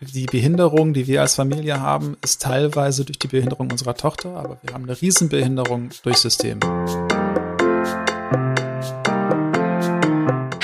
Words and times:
die 0.00 0.26
Behinderung, 0.26 0.94
die 0.94 1.06
wir 1.06 1.22
als 1.22 1.34
Familie 1.34 1.80
haben, 1.80 2.16
ist 2.22 2.42
teilweise 2.42 3.04
durch 3.04 3.18
die 3.18 3.26
Behinderung 3.26 3.70
unserer 3.70 3.94
Tochter, 3.94 4.36
aber 4.36 4.58
wir 4.62 4.74
haben 4.74 4.84
eine 4.84 5.00
Riesenbehinderung 5.00 5.90
durch 6.04 6.18
System. 6.18 6.60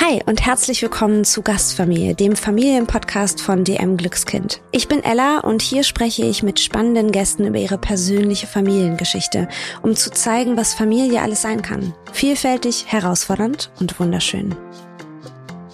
Hi 0.01 0.23
und 0.27 0.47
herzlich 0.47 0.83
willkommen 0.83 1.25
zu 1.25 1.43
Gastfamilie, 1.43 2.15
dem 2.15 2.37
Familienpodcast 2.37 3.41
von 3.41 3.65
DM 3.65 3.97
Glückskind. 3.97 4.61
Ich 4.71 4.87
bin 4.87 5.03
Ella 5.03 5.41
und 5.41 5.63
hier 5.63 5.83
spreche 5.83 6.25
ich 6.25 6.45
mit 6.45 6.61
spannenden 6.61 7.11
Gästen 7.11 7.47
über 7.47 7.59
ihre 7.59 7.79
persönliche 7.79 8.47
Familiengeschichte, 8.47 9.49
um 9.83 9.97
zu 9.97 10.13
zeigen, 10.13 10.57
was 10.57 10.75
Familie 10.75 11.23
alles 11.23 11.43
sein 11.43 11.63
kann. 11.63 11.93
Vielfältig, 12.13 12.85
herausfordernd 12.87 13.73
und 13.81 13.99
wunderschön. 13.99 14.55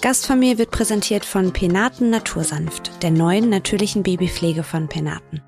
Gastfamilie 0.03 0.57
wird 0.57 0.71
präsentiert 0.71 1.27
von 1.27 1.53
Penaten 1.53 2.09
Natursanft, 2.09 3.03
der 3.03 3.11
neuen 3.11 3.51
natürlichen 3.51 4.03
Babypflege 4.03 4.63
von 4.63 4.89
Penaten. 4.89 5.43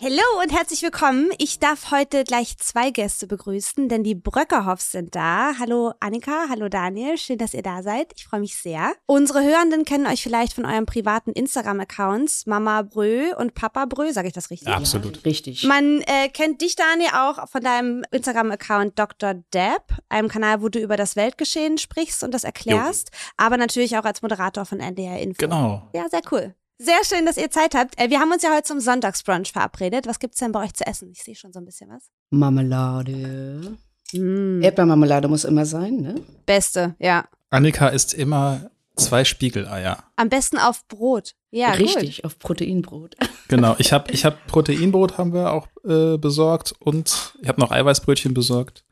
Hallo 0.00 0.22
und 0.40 0.52
herzlich 0.52 0.80
willkommen. 0.82 1.30
Ich 1.38 1.58
darf 1.58 1.90
heute 1.90 2.22
gleich 2.22 2.56
zwei 2.58 2.90
Gäste 2.90 3.26
begrüßen, 3.26 3.88
denn 3.88 4.04
die 4.04 4.14
Bröckerhoffs 4.14 4.92
sind 4.92 5.16
da. 5.16 5.54
Hallo 5.58 5.92
Annika, 5.98 6.44
hallo 6.48 6.68
Daniel, 6.68 7.18
schön, 7.18 7.36
dass 7.36 7.52
ihr 7.52 7.62
da 7.62 7.82
seid. 7.82 8.12
Ich 8.14 8.24
freue 8.24 8.38
mich 8.38 8.54
sehr. 8.54 8.92
Unsere 9.06 9.42
Hörenden 9.42 9.84
kennen 9.84 10.06
euch 10.06 10.22
vielleicht 10.22 10.52
von 10.52 10.66
eurem 10.66 10.86
privaten 10.86 11.32
Instagram-Accounts 11.32 12.46
Mama 12.46 12.82
Brö 12.82 13.34
und 13.36 13.54
Papa 13.54 13.86
Brö, 13.86 14.12
sage 14.12 14.28
ich 14.28 14.34
das 14.34 14.50
richtig? 14.50 14.72
Absolut. 14.72 15.16
Ja, 15.16 15.22
richtig. 15.24 15.64
Man 15.64 16.00
äh, 16.02 16.28
kennt 16.28 16.60
dich, 16.60 16.76
Daniel, 16.76 17.10
auch 17.14 17.48
von 17.48 17.62
deinem 17.62 18.04
Instagram-Account 18.12 18.96
Dr. 18.96 19.34
Deb, 19.52 19.82
einem 20.08 20.28
Kanal, 20.28 20.62
wo 20.62 20.68
du 20.68 20.78
über 20.78 20.96
das 20.96 21.16
Weltgeschehen 21.16 21.76
sprichst 21.76 22.22
und 22.22 22.32
das 22.32 22.44
erklärst, 22.44 23.10
jo. 23.12 23.18
aber 23.36 23.56
natürlich 23.56 23.98
auch 23.98 24.04
als 24.04 24.22
Moderator 24.22 24.64
von 24.64 24.78
NDR 24.78 25.18
Info. 25.18 25.38
Genau. 25.40 25.88
Ja, 25.92 26.08
sehr 26.08 26.22
cool. 26.30 26.54
Sehr 26.80 27.04
schön, 27.04 27.26
dass 27.26 27.36
ihr 27.36 27.50
Zeit 27.50 27.74
habt. 27.74 28.00
Äh, 28.00 28.08
wir 28.08 28.20
haben 28.20 28.30
uns 28.30 28.42
ja 28.42 28.54
heute 28.54 28.62
zum 28.62 28.78
Sonntagsbrunch 28.78 29.52
verabredet. 29.52 30.06
Was 30.06 30.20
gibt's 30.20 30.38
denn 30.38 30.52
bei 30.52 30.64
euch 30.64 30.74
zu 30.74 30.86
essen? 30.86 31.10
Ich 31.10 31.24
sehe 31.24 31.34
schon 31.34 31.52
so 31.52 31.58
ein 31.58 31.64
bisschen 31.64 31.90
was. 31.90 32.10
Marmelade. 32.30 33.76
Mm. 34.12 34.62
Erdbeermarmelade 34.62 35.26
muss 35.26 35.44
immer 35.44 35.66
sein, 35.66 35.96
ne? 35.96 36.14
Beste, 36.46 36.94
ja. 37.00 37.26
Annika 37.50 37.88
isst 37.88 38.14
immer 38.14 38.70
zwei 38.94 39.24
Spiegeleier. 39.24 40.04
Am 40.16 40.28
besten 40.28 40.58
auf 40.58 40.86
Brot. 40.86 41.34
Ja, 41.50 41.72
Richtig, 41.72 42.16
gut. 42.16 42.24
auf 42.24 42.38
Proteinbrot. 42.38 43.16
Genau, 43.50 43.74
ich 43.78 43.94
habe 43.94 44.12
ich 44.12 44.26
hab 44.26 44.46
Proteinbrot 44.46 45.16
haben 45.16 45.32
wir 45.32 45.54
auch 45.54 45.68
äh, 45.82 46.18
besorgt 46.18 46.74
und 46.80 47.32
ich 47.40 47.48
habe 47.48 47.58
noch 47.58 47.70
Eiweißbrötchen 47.70 48.34
besorgt. 48.34 48.84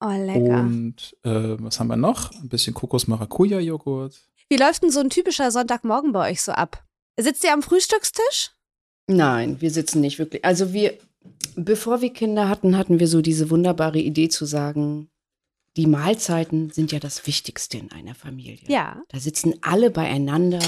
Oh, 0.00 0.08
lecker. 0.08 0.58
Und 0.58 1.16
äh, 1.22 1.54
was 1.60 1.78
haben 1.78 1.86
wir 1.86 1.94
noch? 1.96 2.32
Ein 2.32 2.48
bisschen 2.48 2.74
Kokos-Maracuja-Joghurt. 2.74 4.20
Wie 4.48 4.56
läuft 4.56 4.82
denn 4.82 4.90
so 4.90 4.98
ein 4.98 5.08
typischer 5.08 5.52
Sonntagmorgen 5.52 6.10
bei 6.10 6.32
euch 6.32 6.42
so 6.42 6.50
ab? 6.50 6.82
Sitzt 7.18 7.44
ihr 7.44 7.52
am 7.52 7.62
Frühstückstisch? 7.62 8.50
Nein, 9.06 9.60
wir 9.60 9.70
sitzen 9.70 10.00
nicht 10.00 10.18
wirklich. 10.18 10.44
Also 10.44 10.72
wir, 10.72 10.96
bevor 11.56 12.00
wir 12.00 12.12
Kinder 12.12 12.48
hatten, 12.48 12.76
hatten 12.76 13.00
wir 13.00 13.08
so 13.08 13.20
diese 13.20 13.50
wunderbare 13.50 13.98
Idee 13.98 14.28
zu 14.28 14.44
sagen, 14.44 15.10
die 15.76 15.86
Mahlzeiten 15.86 16.70
sind 16.70 16.92
ja 16.92 16.98
das 16.98 17.26
Wichtigste 17.26 17.78
in 17.78 17.92
einer 17.92 18.14
Familie. 18.14 18.66
Ja. 18.68 19.02
Da 19.08 19.20
sitzen 19.20 19.54
alle 19.62 19.90
beieinander, 19.90 20.60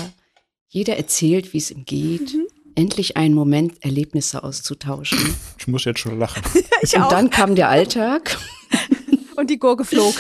jeder 0.69 0.97
erzählt, 0.97 1.53
wie 1.53 1.59
es 1.59 1.71
ihm 1.71 1.85
geht. 1.85 2.35
Mhm. 2.35 2.47
Endlich 2.75 3.17
einen 3.17 3.35
Moment, 3.35 3.85
Erlebnisse 3.85 4.43
auszutauschen. 4.43 5.19
Ich 5.59 5.69
muss 5.69 5.85
jetzt 5.85 6.01
schon 6.01 6.19
lachen. 6.19 6.43
ich 6.83 6.97
Und 6.97 7.03
auch. 7.03 7.09
dann 7.09 7.31
kam 7.31 7.55
der 7.55 7.69
Alltag. 7.69 8.37
Und 9.37 9.49
die 9.49 9.59
Gurke 9.59 9.85
flog. 9.85 10.15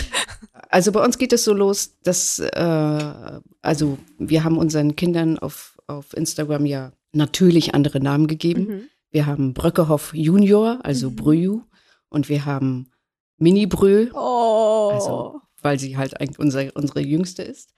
Also 0.68 0.92
bei 0.92 1.04
uns 1.04 1.18
geht 1.18 1.32
es 1.32 1.42
so 1.42 1.52
los, 1.52 1.94
dass, 2.04 2.38
äh, 2.38 3.40
also 3.60 3.98
wir 4.18 4.44
haben 4.44 4.56
unseren 4.56 4.94
Kindern 4.94 5.38
auf, 5.38 5.71
auf 5.92 6.16
Instagram 6.16 6.66
ja 6.66 6.92
natürlich 7.12 7.74
andere 7.74 8.00
Namen 8.00 8.26
gegeben. 8.26 8.66
Mhm. 8.66 8.82
Wir 9.10 9.26
haben 9.26 9.54
Bröckehoff 9.54 10.12
Junior, 10.14 10.80
also 10.82 11.10
mhm. 11.10 11.16
Brüju, 11.16 11.62
und 12.08 12.28
wir 12.28 12.44
haben 12.44 12.90
Mini 13.38 13.66
Brö, 13.66 14.08
oh. 14.14 14.90
also, 14.92 15.40
weil 15.60 15.78
sie 15.78 15.96
halt 15.96 16.20
eigentlich 16.20 16.38
unser, 16.38 16.74
unsere 16.74 17.00
Jüngste 17.00 17.42
ist. 17.42 17.72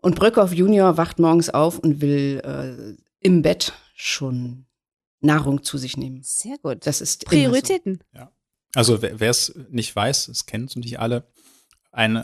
Und 0.00 0.14
Bröckehoff 0.14 0.52
Junior 0.52 0.96
wacht 0.96 1.18
morgens 1.18 1.50
auf 1.50 1.78
und 1.78 2.00
will 2.00 2.40
äh, 2.44 2.96
im 3.20 3.42
Bett 3.42 3.72
schon 3.94 4.66
Nahrung 5.20 5.62
zu 5.62 5.78
sich 5.78 5.96
nehmen. 5.96 6.20
Sehr 6.22 6.58
gut. 6.58 6.86
Das 6.86 7.00
ist 7.00 7.24
Prioritäten. 7.24 8.00
So. 8.12 8.18
Ja. 8.18 8.32
Also 8.74 9.00
wer 9.00 9.30
es 9.30 9.54
nicht 9.70 9.96
weiß, 9.96 10.28
es 10.28 10.46
kennen 10.46 10.66
es 10.66 10.76
nicht 10.76 11.00
alle, 11.00 11.26
ein, 11.92 12.22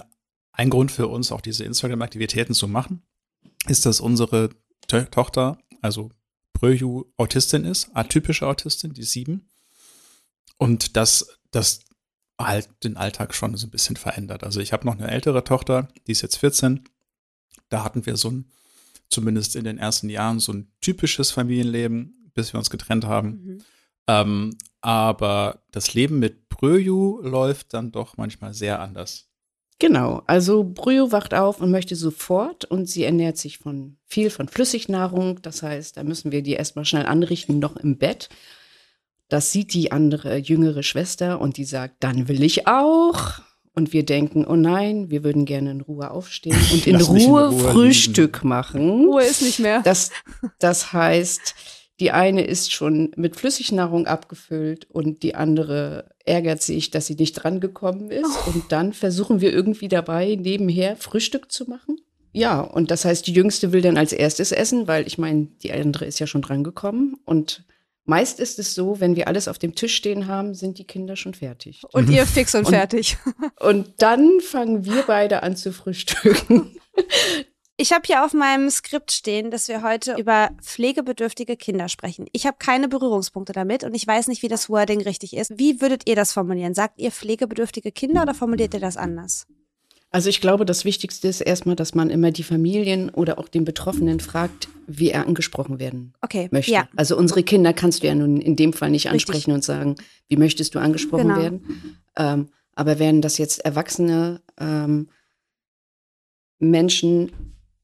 ein 0.52 0.70
Grund 0.70 0.92
für 0.92 1.08
uns, 1.08 1.32
auch 1.32 1.40
diese 1.40 1.64
Instagram-Aktivitäten 1.64 2.52
zu 2.52 2.68
machen, 2.68 3.02
ist, 3.66 3.86
dass 3.86 4.00
unsere 4.00 4.50
to 4.88 5.02
Tochter, 5.02 5.58
also 5.80 6.10
Bröju, 6.52 7.06
Autistin 7.16 7.64
ist, 7.64 7.90
atypische 7.94 8.46
Autistin, 8.46 8.92
die 8.92 9.02
sieben. 9.02 9.48
Und 10.58 10.96
dass 10.96 11.26
das 11.50 11.80
halt 12.38 12.68
den 12.84 12.96
Alltag 12.96 13.34
schon 13.34 13.56
so 13.56 13.66
ein 13.66 13.70
bisschen 13.70 13.96
verändert. 13.96 14.44
Also 14.44 14.60
ich 14.60 14.72
habe 14.72 14.86
noch 14.86 14.98
eine 14.98 15.10
ältere 15.10 15.44
Tochter, 15.44 15.88
die 16.06 16.12
ist 16.12 16.22
jetzt 16.22 16.36
14. 16.36 16.84
Da 17.68 17.84
hatten 17.84 18.06
wir 18.06 18.16
so 18.16 18.30
ein, 18.30 18.50
zumindest 19.08 19.56
in 19.56 19.64
den 19.64 19.78
ersten 19.78 20.08
Jahren, 20.08 20.40
so 20.40 20.52
ein 20.52 20.70
typisches 20.80 21.30
Familienleben, 21.30 22.30
bis 22.34 22.52
wir 22.52 22.58
uns 22.58 22.70
getrennt 22.70 23.04
haben. 23.04 23.28
Mhm. 23.28 23.64
Ähm, 24.06 24.58
aber 24.80 25.62
das 25.70 25.94
Leben 25.94 26.18
mit 26.18 26.48
Bröju 26.48 27.20
läuft 27.22 27.74
dann 27.74 27.92
doch 27.92 28.16
manchmal 28.16 28.54
sehr 28.54 28.80
anders. 28.80 29.31
Genau, 29.82 30.22
also 30.28 30.62
Brüyo 30.62 31.10
wacht 31.10 31.34
auf 31.34 31.60
und 31.60 31.72
möchte 31.72 31.96
sofort 31.96 32.64
und 32.64 32.88
sie 32.88 33.02
ernährt 33.02 33.36
sich 33.36 33.58
von 33.58 33.96
viel 34.06 34.30
von 34.30 34.46
Flüssignahrung. 34.46 35.42
Das 35.42 35.64
heißt, 35.64 35.96
da 35.96 36.04
müssen 36.04 36.30
wir 36.30 36.42
die 36.42 36.52
erstmal 36.52 36.84
schnell 36.84 37.04
anrichten, 37.04 37.58
noch 37.58 37.76
im 37.76 37.98
Bett. 37.98 38.28
Das 39.28 39.50
sieht 39.50 39.74
die 39.74 39.90
andere 39.90 40.36
jüngere 40.36 40.84
Schwester 40.84 41.40
und 41.40 41.56
die 41.56 41.64
sagt, 41.64 41.96
dann 41.98 42.28
will 42.28 42.44
ich 42.44 42.68
auch. 42.68 43.40
Und 43.74 43.92
wir 43.92 44.04
denken, 44.04 44.46
oh 44.46 44.54
nein, 44.54 45.10
wir 45.10 45.24
würden 45.24 45.46
gerne 45.46 45.72
in 45.72 45.80
Ruhe 45.80 46.12
aufstehen 46.12 46.56
und 46.72 46.86
in 46.86 46.94
Ruhe, 47.00 47.18
in 47.18 47.26
Ruhe, 47.26 47.72
Frühstück 47.72 48.36
liegen. 48.36 48.48
machen. 48.50 48.88
Ruhe 48.88 49.24
ist 49.24 49.42
nicht 49.42 49.58
mehr. 49.58 49.82
Das, 49.82 50.12
das 50.60 50.92
heißt, 50.92 51.56
die 52.00 52.10
eine 52.10 52.44
ist 52.44 52.72
schon 52.72 53.12
mit 53.16 53.36
Flüssignahrung 53.36 54.06
abgefüllt 54.06 54.90
und 54.90 55.22
die 55.22 55.34
andere 55.34 56.10
ärgert 56.24 56.62
sich, 56.62 56.90
dass 56.90 57.06
sie 57.06 57.14
nicht 57.14 57.34
drangekommen 57.34 58.10
ist. 58.10 58.30
Oh. 58.46 58.50
Und 58.50 58.72
dann 58.72 58.92
versuchen 58.92 59.40
wir 59.40 59.52
irgendwie 59.52 59.88
dabei, 59.88 60.36
nebenher 60.40 60.96
Frühstück 60.96 61.52
zu 61.52 61.68
machen. 61.68 61.98
Ja, 62.32 62.60
und 62.60 62.90
das 62.90 63.04
heißt, 63.04 63.26
die 63.26 63.34
Jüngste 63.34 63.72
will 63.72 63.82
dann 63.82 63.98
als 63.98 64.12
erstes 64.12 64.52
essen, 64.52 64.88
weil 64.88 65.06
ich 65.06 65.18
meine, 65.18 65.48
die 65.62 65.72
andere 65.72 66.06
ist 66.06 66.18
ja 66.18 66.26
schon 66.26 66.40
drangekommen. 66.40 67.16
Und 67.26 67.64
meist 68.04 68.40
ist 68.40 68.58
es 68.58 68.74
so, 68.74 69.00
wenn 69.00 69.16
wir 69.16 69.28
alles 69.28 69.48
auf 69.48 69.58
dem 69.58 69.74
Tisch 69.74 69.94
stehen 69.94 70.26
haben, 70.26 70.54
sind 70.54 70.78
die 70.78 70.86
Kinder 70.86 71.16
schon 71.16 71.34
fertig. 71.34 71.82
Und 71.92 72.08
ihr 72.08 72.26
fix 72.26 72.54
und, 72.54 72.64
und 72.66 72.72
fertig. 72.72 73.18
Und 73.60 73.90
dann 73.98 74.40
fangen 74.40 74.86
wir 74.86 75.04
beide 75.06 75.42
an 75.42 75.56
zu 75.56 75.72
frühstücken. 75.72 76.74
Ich 77.78 77.92
habe 77.92 78.02
hier 78.06 78.24
auf 78.24 78.34
meinem 78.34 78.70
Skript 78.70 79.10
stehen, 79.10 79.50
dass 79.50 79.68
wir 79.68 79.82
heute 79.82 80.14
über 80.18 80.50
pflegebedürftige 80.62 81.56
Kinder 81.56 81.88
sprechen. 81.88 82.26
Ich 82.32 82.46
habe 82.46 82.56
keine 82.58 82.88
Berührungspunkte 82.88 83.52
damit 83.52 83.82
und 83.82 83.94
ich 83.94 84.06
weiß 84.06 84.28
nicht, 84.28 84.42
wie 84.42 84.48
das 84.48 84.68
Wording 84.68 85.00
richtig 85.00 85.34
ist. 85.36 85.58
Wie 85.58 85.80
würdet 85.80 86.08
ihr 86.08 86.14
das 86.14 86.32
formulieren? 86.32 86.74
Sagt 86.74 87.00
ihr 87.00 87.10
pflegebedürftige 87.10 87.90
Kinder 87.90 88.22
oder 88.22 88.34
formuliert 88.34 88.74
ihr 88.74 88.80
das 88.80 88.96
anders? 88.96 89.46
Also 90.10 90.28
ich 90.28 90.42
glaube, 90.42 90.66
das 90.66 90.84
Wichtigste 90.84 91.26
ist 91.26 91.40
erstmal, 91.40 91.74
dass 91.74 91.94
man 91.94 92.10
immer 92.10 92.30
die 92.30 92.42
Familien 92.42 93.08
oder 93.08 93.38
auch 93.38 93.48
den 93.48 93.64
Betroffenen 93.64 94.20
fragt, 94.20 94.68
wie 94.86 95.10
er 95.10 95.26
angesprochen 95.26 95.78
werden 95.78 96.12
okay, 96.20 96.48
möchte. 96.50 96.70
Ja. 96.70 96.86
Also 96.94 97.16
unsere 97.16 97.42
Kinder 97.42 97.72
kannst 97.72 98.02
du 98.02 98.08
ja 98.08 98.14
nun 98.14 98.38
in 98.38 98.54
dem 98.54 98.74
Fall 98.74 98.90
nicht 98.90 99.08
ansprechen 99.08 99.52
Richtig. 99.52 99.54
und 99.54 99.64
sagen, 99.64 99.94
wie 100.28 100.36
möchtest 100.36 100.74
du 100.74 100.78
angesprochen 100.78 101.28
genau. 101.28 101.40
werden. 101.40 101.96
Ähm, 102.16 102.48
aber 102.74 102.98
wären 102.98 103.22
das 103.22 103.38
jetzt 103.38 103.64
erwachsene 103.64 104.42
ähm, 104.60 105.08
Menschen, 106.58 107.32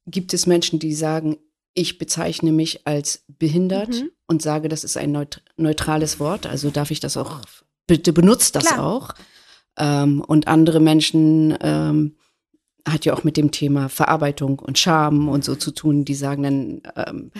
gibt 0.05 0.33
es 0.33 0.47
Menschen, 0.47 0.79
die 0.79 0.93
sagen, 0.93 1.37
ich 1.73 1.97
bezeichne 1.97 2.51
mich 2.51 2.85
als 2.87 3.23
behindert 3.27 3.89
mhm. 3.89 4.09
und 4.27 4.41
sage, 4.41 4.69
das 4.69 4.83
ist 4.83 4.97
ein 4.97 5.11
neut 5.11 5.43
neutrales 5.57 6.19
Wort, 6.19 6.47
also 6.47 6.69
darf 6.69 6.91
ich 6.91 6.99
das 6.99 7.15
auch, 7.15 7.41
bitte 7.87 8.11
benutzt 8.13 8.55
das 8.55 8.65
Klar. 8.65 8.85
auch. 8.85 9.13
Ähm, 9.77 10.21
und 10.21 10.47
andere 10.47 10.79
Menschen 10.79 11.57
ähm, 11.61 12.15
hat 12.87 13.05
ja 13.05 13.13
auch 13.13 13.23
mit 13.23 13.37
dem 13.37 13.51
Thema 13.51 13.87
Verarbeitung 13.87 14.59
und 14.59 14.77
Scham 14.77 15.29
und 15.29 15.45
so 15.45 15.55
zu 15.55 15.71
tun, 15.71 16.05
die 16.05 16.15
sagen 16.15 16.43
dann, 16.43 16.81
ähm, 16.95 17.31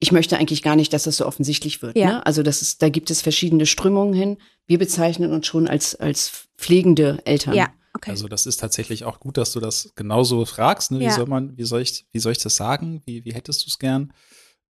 ich 0.00 0.12
möchte 0.12 0.36
eigentlich 0.36 0.62
gar 0.62 0.76
nicht, 0.76 0.92
dass 0.92 1.04
das 1.04 1.16
so 1.16 1.26
offensichtlich 1.26 1.82
wird. 1.82 1.96
Ja. 1.96 2.06
Ne? 2.06 2.26
Also 2.26 2.42
das 2.42 2.62
ist, 2.62 2.82
da 2.82 2.88
gibt 2.88 3.10
es 3.10 3.20
verschiedene 3.20 3.66
Strömungen 3.66 4.14
hin. 4.14 4.36
Wir 4.66 4.78
bezeichnen 4.78 5.32
uns 5.32 5.46
schon 5.46 5.66
als, 5.66 5.96
als 5.96 6.48
pflegende 6.56 7.18
Eltern. 7.24 7.54
Ja. 7.54 7.68
Okay. 7.94 8.10
Also 8.10 8.28
das 8.28 8.46
ist 8.46 8.58
tatsächlich 8.58 9.04
auch 9.04 9.20
gut, 9.20 9.36
dass 9.36 9.52
du 9.52 9.60
das 9.60 9.92
genauso 9.96 10.44
fragst. 10.44 10.90
Ne? 10.90 11.00
Wie 11.00 11.04
Ja. 11.04 11.12
soll 11.14 11.26
man, 11.26 11.56
wie 11.56 11.64
soll 11.64 11.82
ich, 11.82 12.06
wie 12.12 12.18
soll 12.18 12.32
ich 12.32 12.38
das 12.38 12.56
sagen? 12.56 13.02
Wie, 13.06 13.24
wie 13.24 13.34
hättest 13.34 13.64
du 13.64 13.68
es 13.68 13.78
gern? 13.78 14.12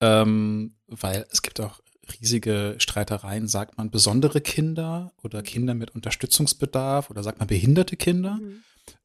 Ähm, 0.01 0.75
weil 0.89 1.27
es 1.31 1.43
gibt 1.43 1.61
auch 1.61 1.81
riesige 2.21 2.75
Streitereien. 2.79 3.47
Sagt 3.49 3.79
man 3.79 3.91
besondere 3.91 4.41
Kinder 4.41 5.13
oder 5.23 5.43
Kinder 5.43 5.75
mit 5.75 5.93
Unterstützungsbedarf 5.95 7.11
oder 7.11 7.23
sagt 7.23 7.39
man 7.39 7.49
behinderte 7.49 7.97
Kinder? 7.97 8.35
Mhm. 8.35 8.63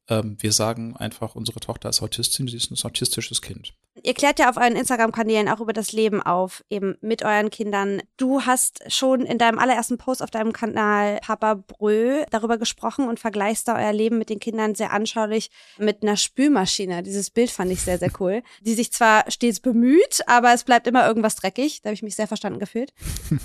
Ähm, 0.08 0.36
wir 0.40 0.52
sagen 0.52 0.96
einfach, 0.96 1.34
unsere 1.34 1.60
Tochter 1.60 1.88
ist 1.88 2.02
Autistin, 2.02 2.48
sie 2.48 2.56
ist 2.56 2.70
ein 2.70 2.78
autistisches 2.84 3.42
Kind. 3.42 3.74
Ihr 4.08 4.14
klärt 4.14 4.38
ja 4.38 4.48
auf 4.48 4.56
euren 4.56 4.74
Instagram-Kanälen 4.74 5.50
auch 5.50 5.60
über 5.60 5.74
das 5.74 5.92
Leben 5.92 6.22
auf, 6.22 6.64
eben 6.70 6.96
mit 7.02 7.22
euren 7.22 7.50
Kindern. 7.50 8.00
Du 8.16 8.40
hast 8.40 8.90
schon 8.90 9.26
in 9.26 9.36
deinem 9.36 9.58
allerersten 9.58 9.98
Post 9.98 10.22
auf 10.22 10.30
deinem 10.30 10.54
Kanal 10.54 11.18
Papa 11.20 11.56
Brö 11.56 12.24
darüber 12.30 12.56
gesprochen 12.56 13.06
und 13.06 13.20
vergleichst 13.20 13.68
da 13.68 13.76
euer 13.76 13.92
Leben 13.92 14.16
mit 14.16 14.30
den 14.30 14.40
Kindern 14.40 14.74
sehr 14.74 14.94
anschaulich 14.94 15.50
mit 15.76 16.02
einer 16.02 16.16
Spülmaschine. 16.16 17.02
Dieses 17.02 17.28
Bild 17.28 17.50
fand 17.50 17.70
ich 17.70 17.82
sehr, 17.82 17.98
sehr 17.98 18.10
cool. 18.18 18.42
Die 18.62 18.72
sich 18.72 18.94
zwar 18.94 19.30
stets 19.30 19.60
bemüht, 19.60 20.22
aber 20.26 20.54
es 20.54 20.64
bleibt 20.64 20.86
immer 20.86 21.06
irgendwas 21.06 21.34
dreckig. 21.34 21.82
Da 21.82 21.88
habe 21.88 21.94
ich 21.94 22.02
mich 22.02 22.16
sehr 22.16 22.26
verstanden 22.26 22.60
gefühlt. 22.60 22.94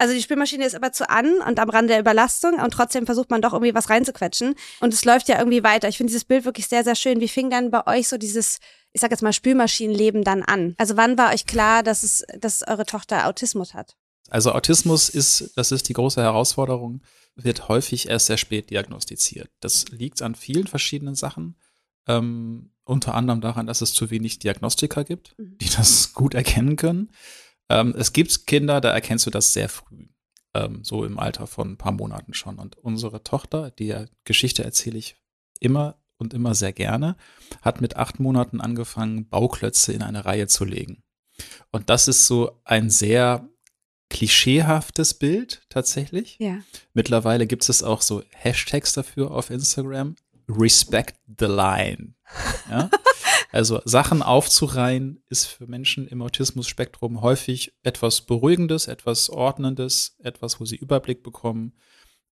Also 0.00 0.14
die 0.14 0.22
Spülmaschine 0.22 0.64
ist 0.64 0.76
aber 0.76 0.92
zu 0.92 1.10
an 1.10 1.40
und 1.46 1.58
am 1.58 1.68
Rande 1.70 1.88
der 1.88 2.00
Überlastung 2.00 2.54
und 2.54 2.70
trotzdem 2.70 3.04
versucht 3.04 3.30
man 3.30 3.42
doch 3.42 3.52
irgendwie 3.52 3.74
was 3.74 3.90
reinzuquetschen. 3.90 4.54
Und 4.80 4.94
es 4.94 5.04
läuft 5.04 5.28
ja 5.28 5.38
irgendwie 5.38 5.64
weiter. 5.64 5.88
Ich 5.88 5.96
finde 5.96 6.12
dieses 6.12 6.24
Bild 6.24 6.44
wirklich 6.44 6.68
sehr, 6.68 6.84
sehr 6.84 6.94
schön. 6.94 7.20
Wie 7.20 7.26
fing 7.26 7.50
dann 7.50 7.72
bei 7.72 7.84
euch 7.86 8.06
so 8.06 8.16
dieses 8.16 8.58
ich 8.92 9.00
sag 9.00 9.10
jetzt 9.10 9.22
mal, 9.22 9.32
Spülmaschinenleben 9.32 10.24
dann 10.24 10.42
an? 10.42 10.74
Also 10.78 10.96
wann 10.96 11.18
war 11.18 11.32
euch 11.32 11.46
klar, 11.46 11.82
dass 11.82 12.02
es, 12.02 12.24
dass 12.38 12.66
eure 12.66 12.86
Tochter 12.86 13.26
Autismus 13.26 13.74
hat? 13.74 13.96
Also 14.30 14.52
Autismus 14.52 15.08
ist, 15.08 15.52
das 15.56 15.72
ist 15.72 15.88
die 15.88 15.94
große 15.94 16.22
Herausforderung, 16.22 17.02
wird 17.34 17.68
häufig 17.68 18.08
erst 18.08 18.26
sehr 18.26 18.36
spät 18.36 18.70
diagnostiziert. 18.70 19.50
Das 19.60 19.88
liegt 19.88 20.22
an 20.22 20.34
vielen 20.34 20.66
verschiedenen 20.66 21.14
Sachen. 21.14 21.56
Ähm, 22.06 22.70
unter 22.84 23.14
anderem 23.14 23.40
daran, 23.40 23.66
dass 23.66 23.82
es 23.82 23.92
zu 23.92 24.10
wenig 24.10 24.38
Diagnostiker 24.38 25.04
gibt, 25.04 25.38
mhm. 25.38 25.58
die 25.58 25.68
das 25.68 26.12
gut 26.14 26.34
erkennen 26.34 26.76
können. 26.76 27.10
Ähm, 27.68 27.94
es 27.96 28.12
gibt 28.12 28.46
Kinder, 28.46 28.80
da 28.80 28.90
erkennst 28.90 29.26
du 29.26 29.30
das 29.30 29.52
sehr 29.52 29.68
früh, 29.68 30.08
ähm, 30.54 30.82
so 30.82 31.04
im 31.04 31.18
Alter 31.18 31.46
von 31.46 31.72
ein 31.72 31.76
paar 31.76 31.92
Monaten 31.92 32.34
schon. 32.34 32.58
Und 32.58 32.76
unsere 32.78 33.22
Tochter, 33.22 33.70
die 33.70 33.94
Geschichte 34.24 34.64
erzähle 34.64 34.98
ich 34.98 35.16
immer 35.60 36.00
und 36.18 36.34
immer 36.34 36.54
sehr 36.54 36.72
gerne, 36.72 37.16
hat 37.62 37.80
mit 37.80 37.96
acht 37.96 38.20
Monaten 38.20 38.60
angefangen, 38.60 39.28
Bauklötze 39.28 39.92
in 39.92 40.02
eine 40.02 40.24
Reihe 40.24 40.46
zu 40.46 40.64
legen. 40.64 41.02
Und 41.70 41.88
das 41.90 42.08
ist 42.08 42.26
so 42.26 42.60
ein 42.64 42.90
sehr 42.90 43.48
klischeehaftes 44.10 45.14
Bild 45.14 45.62
tatsächlich. 45.68 46.36
Ja. 46.38 46.58
Mittlerweile 46.94 47.46
gibt 47.46 47.68
es 47.68 47.82
auch 47.82 48.02
so 48.02 48.22
Hashtags 48.30 48.92
dafür 48.92 49.30
auf 49.30 49.50
Instagram. 49.50 50.16
Respect 50.48 51.16
the 51.38 51.46
line. 51.46 52.14
Ja? 52.70 52.90
also 53.52 53.82
Sachen 53.84 54.22
aufzureihen 54.22 55.22
ist 55.28 55.44
für 55.44 55.66
Menschen 55.66 56.08
im 56.08 56.22
Autismus-Spektrum 56.22 57.20
häufig 57.20 57.74
etwas 57.82 58.22
Beruhigendes, 58.22 58.86
etwas 58.86 59.28
Ordnendes, 59.28 60.16
etwas, 60.22 60.58
wo 60.58 60.64
sie 60.64 60.76
Überblick 60.76 61.22
bekommen. 61.22 61.74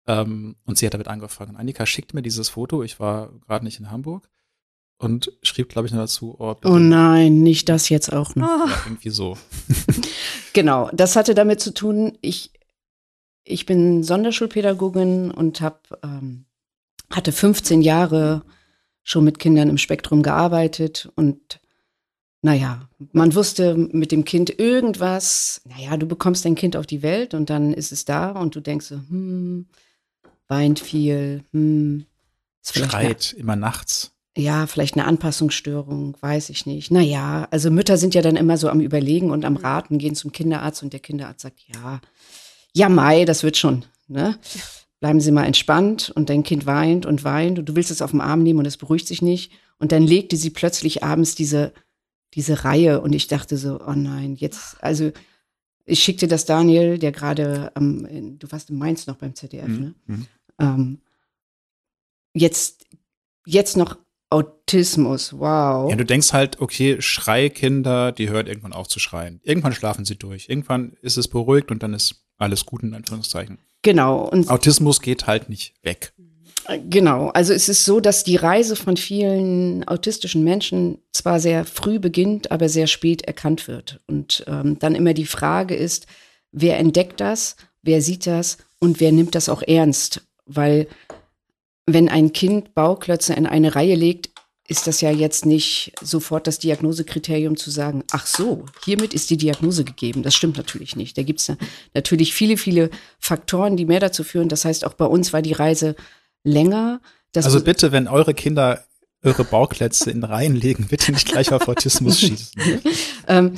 Ähm, 0.07 0.55
und 0.65 0.77
sie 0.77 0.85
hat 0.85 0.93
damit 0.93 1.07
angefangen. 1.07 1.55
Annika 1.55 1.85
schickt 1.85 2.13
mir 2.13 2.21
dieses 2.21 2.49
Foto. 2.49 2.83
Ich 2.83 2.99
war 2.99 3.31
gerade 3.47 3.65
nicht 3.65 3.79
in 3.79 3.89
Hamburg 3.89 4.29
und 4.97 5.31
schrieb, 5.41 5.69
glaube 5.69 5.87
ich, 5.87 5.93
nur 5.93 6.01
dazu. 6.01 6.35
Oh, 6.39 6.55
oh, 6.63 6.79
nein, 6.79 7.41
nicht 7.41 7.69
das 7.69 7.89
jetzt 7.89 8.13
auch 8.13 8.35
noch. 8.35 8.47
Ja, 8.47 8.83
irgendwie 8.85 9.09
so. 9.09 9.37
genau, 10.53 10.89
das 10.93 11.15
hatte 11.15 11.35
damit 11.35 11.59
zu 11.59 11.73
tun, 11.73 12.17
ich, 12.21 12.51
ich 13.43 13.65
bin 13.65 14.03
Sonderschulpädagogin 14.03 15.31
und 15.31 15.61
hab, 15.61 15.99
ähm, 16.03 16.45
hatte 17.09 17.31
15 17.31 17.81
Jahre 17.81 18.43
schon 19.03 19.23
mit 19.23 19.39
Kindern 19.39 19.69
im 19.69 19.77
Spektrum 19.77 20.23
gearbeitet 20.23 21.11
und 21.15 21.59
naja, 22.41 22.87
man 23.11 23.33
wusste 23.33 23.75
mit 23.75 24.11
dem 24.11 24.23
Kind 24.23 24.59
irgendwas, 24.59 25.61
naja, 25.65 25.97
du 25.97 26.05
bekommst 26.05 26.45
dein 26.45 26.53
Kind 26.53 26.75
auf 26.75 26.85
die 26.85 27.01
Welt 27.01 27.33
und 27.33 27.49
dann 27.49 27.73
ist 27.73 27.91
es 27.91 28.05
da 28.05 28.31
und 28.31 28.55
du 28.55 28.59
denkst 28.59 28.85
so, 28.85 28.95
hm, 28.95 29.65
weint 30.47 30.79
viel, 30.79 31.43
hm, 31.51 32.05
Schreit 32.63 33.31
eine, 33.33 33.39
immer 33.39 33.55
nachts. 33.55 34.11
Ja, 34.37 34.67
vielleicht 34.67 34.95
eine 34.95 35.05
Anpassungsstörung, 35.05 36.17
weiß 36.19 36.49
ich 36.49 36.65
nicht. 36.65 36.91
Naja, 36.91 37.47
also 37.51 37.71
Mütter 37.71 37.97
sind 37.97 38.15
ja 38.15 38.21
dann 38.21 38.35
immer 38.35 38.57
so 38.57 38.69
am 38.69 38.81
Überlegen 38.81 39.31
und 39.31 39.45
am 39.45 39.53
mhm. 39.53 39.59
Raten, 39.59 39.97
gehen 39.97 40.15
zum 40.15 40.31
Kinderarzt 40.31 40.83
und 40.83 40.91
der 40.91 40.99
Kinderarzt 40.99 41.41
sagt, 41.41 41.61
ja, 41.67 42.01
ja, 42.73 42.89
Mai, 42.89 43.23
das 43.23 43.43
wird 43.43 43.55
schon. 43.55 43.85
Ne? 44.07 44.37
Bleiben 44.99 45.21
Sie 45.21 45.31
mal 45.31 45.45
entspannt 45.45 46.11
und 46.15 46.29
dein 46.29 46.43
Kind 46.43 46.65
weint 46.65 47.05
und 47.05 47.23
weint 47.23 47.59
und 47.59 47.69
du 47.69 47.75
willst 47.75 47.91
es 47.91 48.01
auf 48.01 48.11
den 48.11 48.21
Arm 48.21 48.43
nehmen 48.43 48.59
und 48.59 48.65
es 48.65 48.77
beruhigt 48.77 49.07
sich 49.07 49.21
nicht. 49.21 49.51
Und 49.79 49.91
dann 49.91 50.03
legte 50.03 50.35
sie 50.35 50.49
plötzlich 50.49 51.03
abends 51.03 51.35
diese, 51.35 51.73
diese 52.33 52.65
Reihe 52.65 53.01
und 53.01 53.13
ich 53.13 53.27
dachte 53.27 53.57
so, 53.57 53.79
oh 53.85 53.93
nein, 53.93 54.35
jetzt, 54.35 54.83
also 54.83 55.11
ich 55.85 56.03
schickte 56.03 56.27
das 56.27 56.45
Daniel, 56.45 56.97
der 56.97 57.11
gerade, 57.11 57.71
ähm, 57.77 58.37
du 58.39 58.51
warst 58.51 58.69
in 58.69 58.77
Mainz 58.77 59.07
noch 59.07 59.17
beim 59.17 59.35
ZDF, 59.35 59.67
mhm. 59.67 59.95
ne? 60.07 60.27
Ähm, 60.59 61.01
jetzt, 62.33 62.85
jetzt 63.45 63.77
noch 63.77 63.97
Autismus, 64.29 65.33
wow. 65.33 65.89
Ja, 65.89 65.95
du 65.95 66.05
denkst 66.05 66.33
halt, 66.33 66.59
okay, 66.59 67.01
Schreikinder, 67.01 68.11
die 68.11 68.29
hört 68.29 68.47
irgendwann 68.47 68.73
auf 68.73 68.87
zu 68.87 68.99
schreien. 68.99 69.39
Irgendwann 69.43 69.73
schlafen 69.73 70.03
sie 70.03 70.15
durch. 70.15 70.49
Irgendwann 70.49 70.93
ist 71.01 71.17
es 71.17 71.27
beruhigt 71.27 71.71
und 71.71 71.83
dann 71.83 71.93
ist 71.93 72.25
alles 72.37 72.65
gut 72.65 72.83
in 72.83 72.93
Anführungszeichen. 72.93 73.59
Genau. 73.81 74.27
Und 74.27 74.49
Autismus 74.49 75.01
geht 75.01 75.27
halt 75.27 75.47
nicht 75.47 75.75
weg. 75.83 76.13
Genau, 76.89 77.29
also 77.29 77.53
es 77.53 77.69
ist 77.69 77.85
so, 77.85 77.99
dass 77.99 78.23
die 78.23 78.37
Reise 78.37 78.75
von 78.75 78.97
vielen 78.97 79.87
autistischen 79.87 80.43
Menschen 80.43 80.97
zwar 81.11 81.39
sehr 81.39 81.63
früh 81.63 81.99
beginnt, 81.99 82.51
aber 82.51 82.69
sehr 82.69 82.87
spät 82.87 83.21
erkannt 83.21 83.67
wird. 83.67 84.01
Und 84.07 84.43
ähm, 84.47 84.79
dann 84.79 84.95
immer 84.95 85.13
die 85.13 85.27
Frage 85.27 85.75
ist, 85.75 86.07
wer 86.51 86.79
entdeckt 86.79 87.19
das, 87.19 87.55
wer 87.83 88.01
sieht 88.01 88.25
das 88.25 88.57
und 88.79 88.99
wer 88.99 89.11
nimmt 89.11 89.35
das 89.35 89.47
auch 89.47 89.61
ernst? 89.61 90.25
Weil 90.45 90.87
wenn 91.85 92.09
ein 92.09 92.33
Kind 92.33 92.73
Bauklötze 92.73 93.33
in 93.33 93.45
eine 93.45 93.75
Reihe 93.75 93.95
legt, 93.95 94.29
ist 94.67 94.87
das 94.87 95.01
ja 95.01 95.11
jetzt 95.11 95.45
nicht 95.45 95.93
sofort 96.01 96.47
das 96.47 96.57
Diagnosekriterium 96.57 97.55
zu 97.55 97.69
sagen, 97.69 98.03
ach 98.11 98.25
so, 98.25 98.65
hiermit 98.83 99.13
ist 99.13 99.29
die 99.29 99.37
Diagnose 99.37 99.83
gegeben. 99.83 100.23
Das 100.23 100.33
stimmt 100.33 100.57
natürlich 100.57 100.95
nicht. 100.95 101.17
Da 101.17 101.23
gibt 101.23 101.39
es 101.39 101.51
natürlich 101.93 102.33
viele, 102.33 102.57
viele 102.57 102.89
Faktoren, 103.19 103.77
die 103.77 103.85
mehr 103.85 103.99
dazu 103.99 104.23
führen. 104.23 104.49
Das 104.49 104.65
heißt, 104.65 104.83
auch 104.85 104.93
bei 104.93 105.05
uns 105.05 105.33
war 105.33 105.43
die 105.43 105.53
Reise 105.53 105.95
länger. 106.43 106.99
also 107.35 107.61
bitte, 107.61 107.91
wenn 107.91 108.07
eure 108.07 108.33
Kinder 108.33 108.83
eure 109.21 109.43
Bauklötze 109.43 110.11
in 110.11 110.23
Reihen 110.23 110.55
legen, 110.55 110.87
bitte 110.87 111.11
nicht 111.11 111.27
gleich 111.27 111.51
auf 111.51 111.67
Autismus 111.67 112.19
schießen. 112.21 112.61
ähm, 113.27 113.53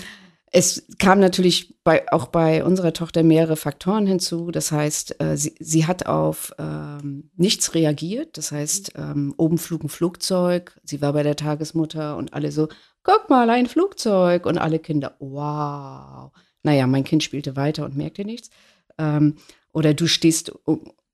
es 0.51 0.85
kam 0.97 1.19
natürlich 1.19 1.75
bei, 1.83 2.09
auch 2.11 2.27
bei 2.27 2.63
unserer 2.63 2.93
Tochter 2.93 3.23
mehrere 3.23 3.57
Faktoren 3.57 4.07
hinzu. 4.07 4.49
Das 4.51 4.71
heißt, 4.71 5.21
äh, 5.21 5.35
sie, 5.35 5.55
sie 5.59 5.85
hat 5.85 6.05
auf 6.05 6.53
ähm, 6.57 7.29
nichts 7.35 7.73
reagiert. 7.73 8.37
Das 8.37 8.51
heißt, 8.51 8.93
ähm, 8.95 9.33
oben 9.37 9.57
flog 9.57 9.83
ein 9.83 9.89
Flugzeug. 9.89 10.79
Sie 10.83 11.01
war 11.01 11.13
bei 11.13 11.23
der 11.23 11.35
Tagesmutter 11.35 12.15
und 12.15 12.33
alle 12.33 12.51
so, 12.51 12.69
guck 13.03 13.29
mal, 13.29 13.49
ein 13.49 13.67
Flugzeug. 13.67 14.45
Und 14.45 14.57
alle 14.57 14.79
Kinder, 14.79 15.15
wow. 15.19 16.31
Naja, 16.63 16.87
mein 16.87 17.03
Kind 17.03 17.23
spielte 17.23 17.57
weiter 17.57 17.83
und 17.83 17.97
merkte 17.97 18.23
nichts. 18.23 18.49
Ähm, 18.97 19.35
oder 19.73 19.93
du 19.93 20.07
stehst 20.07 20.53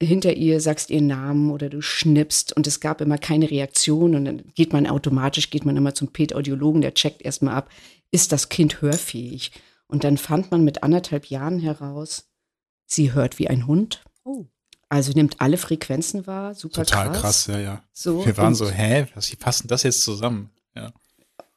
hinter 0.02 0.34
ihr, 0.34 0.60
sagst 0.60 0.90
ihren 0.90 1.08
Namen 1.08 1.50
oder 1.52 1.70
du 1.70 1.82
schnippst 1.82 2.56
und 2.56 2.68
es 2.68 2.80
gab 2.80 3.02
immer 3.02 3.18
keine 3.18 3.50
Reaktion 3.50 4.16
und 4.16 4.26
dann 4.26 4.44
geht 4.54 4.74
man 4.74 4.86
automatisch, 4.88 5.50
geht 5.50 5.66
man 5.66 5.78
immer 5.78 5.96
zum 5.96 6.10
Pädaudiologen, 6.10 6.82
der 6.82 6.94
checkt 6.94 7.22
erstmal 7.22 7.56
ab, 7.56 7.70
ist 8.14 8.32
das 8.32 8.48
Kind 8.48 8.82
hörfähig? 8.82 9.52
Und 9.88 10.04
dann 10.04 10.18
fand 10.18 10.52
man 10.52 10.64
mit 10.64 10.84
anderthalb 10.84 11.26
Jahren 11.26 11.60
heraus, 11.60 12.30
sie 12.86 13.14
hört 13.14 13.40
wie 13.40 13.50
ein 13.50 13.68
Hund. 13.68 14.04
Oh. 14.24 14.46
Also 14.88 15.12
nimmt 15.14 15.42
alle 15.42 15.58
Frequenzen 15.58 16.28
wahr, 16.28 16.54
super 16.54 16.86
Total 16.86 17.10
krass. 17.10 17.22
krass, 17.22 17.48
ja, 17.48 17.60
ja. 17.60 17.84
So, 17.92 18.26
Wir 18.26 18.38
waren 18.38 18.56
so, 18.56 18.70
hä, 18.70 19.08
wie 19.16 19.36
passt 19.36 19.70
das 19.70 19.84
jetzt 19.84 20.04
zusammen? 20.04 20.52
Ja. 20.76 20.94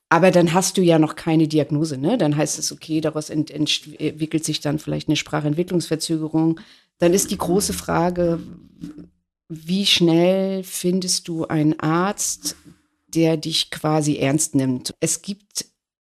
Aber 0.09 0.31
dann 0.31 0.55
hast 0.55 0.79
du 0.79 0.83
ja 0.83 0.99
noch 0.99 1.17
keine 1.17 1.47
Diagnose, 1.49 1.99
ne? 1.99 2.17
Dann 2.17 2.37
heißt 2.37 2.59
es, 2.59 2.73
okay, 2.73 3.01
daraus 3.01 3.29
ent 3.29 3.51
entwickelt 3.51 4.45
sich 4.45 4.61
dann 4.61 4.79
vielleicht 4.79 5.09
eine 5.09 5.17
Sprachentwicklungsverzögerung. 5.17 6.61
Dann 6.99 7.13
ist 7.13 7.31
die 7.31 7.39
große 7.39 7.73
Frage, 7.75 8.41
wie 9.49 9.85
schnell 9.85 10.63
findest 10.63 11.29
du 11.29 11.47
einen 11.47 11.79
Arzt, 11.81 12.57
der 13.09 13.37
dich 13.37 13.71
quasi 13.71 14.17
ernst 14.17 14.55
nimmt? 14.55 14.95
Es 15.01 15.23
gibt 15.23 15.67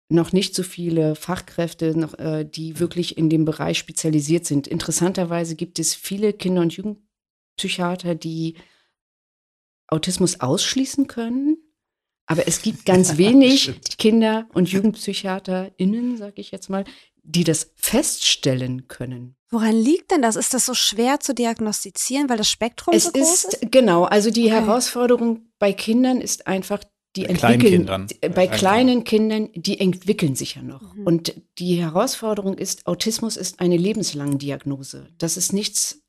noch 0.09 0.33
nicht 0.33 0.55
so 0.55 0.63
viele 0.63 1.15
Fachkräfte, 1.15 1.99
noch, 1.99 2.19
äh, 2.19 2.45
die 2.45 2.79
wirklich 2.79 3.17
in 3.17 3.31
dem 3.31 3.45
Bereich 3.45 3.79
spezialisiert 3.79 4.45
sind. 4.45 4.67
Interessanterweise 4.67 5.57
gibt 5.57 5.79
es 5.79 5.95
viele 5.95 6.33
Kinder- 6.33 6.63
und 6.63 6.75
Jugendpsychiater, 6.75 8.15
die 8.15 8.57
Autismus 9.89 10.41
ausschließen 10.41 11.07
können. 11.07 11.57
Aber 12.27 12.47
es 12.47 12.63
gibt 12.63 12.85
ganz 12.87 13.17
wenig 13.17 13.73
Kinder- 13.99 14.47
und 14.53 14.71
JugendpsychiaterInnen, 14.71 16.17
sag 16.17 16.39
ich 16.39 16.51
jetzt 16.51 16.71
mal, 16.71 16.85
die 17.23 17.45
das 17.45 17.73
feststellen 17.77 18.87
können. 18.89 19.37
Woran 19.51 19.75
liegt 19.75 20.11
denn 20.11 20.21
das? 20.21 20.37
Ist 20.37 20.53
das 20.53 20.67
so 20.67 20.75
schwer 20.75 21.21
zu 21.21 21.35
diagnostizieren, 21.35 22.29
weil 22.29 22.37
das 22.37 22.51
Spektrum 22.51 22.95
es 22.95 23.05
so 23.05 23.13
groß 23.13 23.45
ist? 23.45 23.55
ist? 23.55 23.73
Genau, 23.73 24.05
also 24.05 24.31
die 24.31 24.47
okay. 24.47 24.55
Herausforderung 24.55 25.47
bei 25.59 25.73
Kindern 25.73 26.21
ist 26.21 26.47
einfach, 26.47 26.81
die 27.17 27.23
bei 27.23 27.29
entwickeln, 27.29 27.87
kleinen 27.87 28.35
bei 28.35 28.47
kleinen 28.49 29.05
Kindern, 29.05 29.49
die 29.55 29.79
entwickeln 29.79 30.35
sich 30.35 30.57
ja 30.57 30.63
noch. 30.63 30.95
Mhm. 30.95 31.07
Und 31.07 31.35
die 31.59 31.77
Herausforderung 31.77 32.59
ist, 32.59 32.87
Autismus 32.87 33.37
ist 33.37 33.61
eine 33.61 33.77
lebenslange 33.77 34.37
Diagnose. 34.37 35.09
Das 35.19 35.37
ist 35.37 35.53
nichts, 35.53 36.03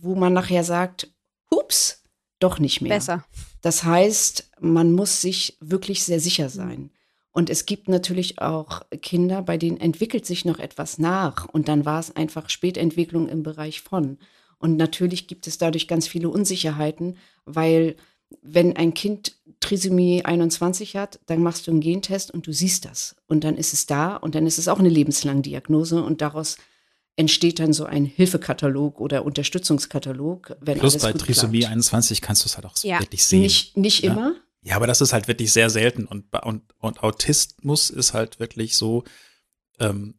wo 0.00 0.14
man 0.14 0.32
nachher 0.32 0.62
sagt, 0.62 1.12
hups, 1.50 2.04
doch 2.38 2.58
nicht 2.58 2.80
mehr. 2.80 2.96
Besser. 2.96 3.24
Das 3.60 3.82
heißt, 3.82 4.50
man 4.60 4.92
muss 4.92 5.20
sich 5.20 5.56
wirklich 5.60 6.04
sehr 6.04 6.20
sicher 6.20 6.48
sein. 6.48 6.90
Und 7.32 7.50
es 7.50 7.66
gibt 7.66 7.88
natürlich 7.88 8.40
auch 8.40 8.82
Kinder, 9.02 9.42
bei 9.42 9.58
denen 9.58 9.78
entwickelt 9.78 10.24
sich 10.24 10.44
noch 10.44 10.58
etwas 10.58 10.98
nach. 10.98 11.46
Und 11.46 11.68
dann 11.68 11.84
war 11.84 12.00
es 12.00 12.14
einfach 12.14 12.48
Spätentwicklung 12.48 13.28
im 13.28 13.42
Bereich 13.42 13.82
von. 13.82 14.18
Und 14.58 14.76
natürlich 14.76 15.26
gibt 15.26 15.46
es 15.46 15.58
dadurch 15.58 15.86
ganz 15.86 16.08
viele 16.08 16.30
Unsicherheiten, 16.30 17.18
weil 17.44 17.96
wenn 18.42 18.76
ein 18.76 18.94
Kind 18.94 19.36
Trisomie 19.60 20.24
21 20.24 20.96
hat, 20.96 21.18
dann 21.26 21.42
machst 21.42 21.66
du 21.66 21.70
einen 21.70 21.80
Gentest 21.80 22.30
und 22.30 22.46
du 22.46 22.52
siehst 22.52 22.84
das. 22.84 23.16
Und 23.26 23.44
dann 23.44 23.56
ist 23.56 23.72
es 23.72 23.86
da 23.86 24.16
und 24.16 24.34
dann 24.34 24.46
ist 24.46 24.58
es 24.58 24.68
auch 24.68 24.78
eine 24.78 24.88
lebenslange 24.88 25.42
Diagnose 25.42 26.02
und 26.02 26.20
daraus 26.20 26.56
entsteht 27.16 27.58
dann 27.58 27.72
so 27.72 27.84
ein 27.86 28.04
Hilfekatalog 28.04 29.00
oder 29.00 29.24
Unterstützungskatalog. 29.24 30.56
Wenn 30.60 30.78
Plus 30.78 30.98
bei 30.98 31.12
Trisomie 31.12 31.60
klappt. 31.60 31.72
21 31.72 32.20
kannst 32.20 32.44
du 32.44 32.48
es 32.48 32.56
halt 32.56 32.66
auch 32.66 32.76
ja. 32.82 33.00
wirklich 33.00 33.24
sehen. 33.24 33.40
Nicht, 33.40 33.76
nicht 33.76 34.02
ja? 34.02 34.12
immer, 34.12 34.34
ja, 34.66 34.74
aber 34.74 34.88
das 34.88 35.00
ist 35.00 35.12
halt 35.12 35.28
wirklich 35.28 35.52
sehr 35.52 35.70
selten 35.70 36.06
und, 36.06 36.24
und, 36.42 36.62
und 36.80 37.02
Autismus 37.04 37.88
ist 37.88 38.14
halt 38.14 38.40
wirklich 38.40 38.76
so, 38.76 39.04
ähm, 39.78 40.14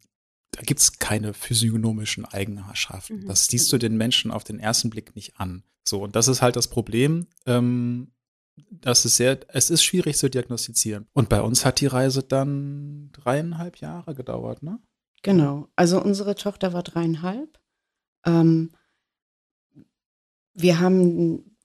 da 0.52 0.62
gibt 0.62 0.80
es 0.80 0.98
keine 0.98 1.34
physiognomischen 1.34 2.24
Eigenschaften. 2.24 3.20
Mhm. 3.20 3.26
Das 3.26 3.46
siehst 3.46 3.72
du 3.72 3.78
den 3.78 3.96
Menschen 3.96 4.30
auf 4.30 4.44
den 4.44 4.58
ersten 4.58 4.90
Blick 4.90 5.14
nicht 5.14 5.38
an. 5.38 5.62
So, 5.86 6.02
und 6.02 6.16
das 6.16 6.28
ist 6.28 6.42
halt 6.42 6.56
das 6.56 6.68
Problem. 6.68 7.26
Ähm, 7.46 8.12
das 8.70 9.04
ist 9.04 9.16
sehr, 9.16 9.38
es 9.48 9.70
ist 9.70 9.84
schwierig 9.84 10.16
zu 10.16 10.28
diagnostizieren. 10.28 11.06
Und 11.12 11.28
bei 11.28 11.40
uns 11.40 11.64
hat 11.64 11.80
die 11.80 11.86
Reise 11.86 12.22
dann 12.22 13.10
dreieinhalb 13.12 13.76
Jahre 13.76 14.14
gedauert, 14.14 14.62
ne? 14.62 14.80
Genau. 15.22 15.68
Also 15.76 16.02
unsere 16.02 16.34
Tochter 16.34 16.72
war 16.72 16.82
dreieinhalb. 16.82 17.58
Ähm, 18.24 18.70
wir 20.54 20.80
haben 20.80 21.56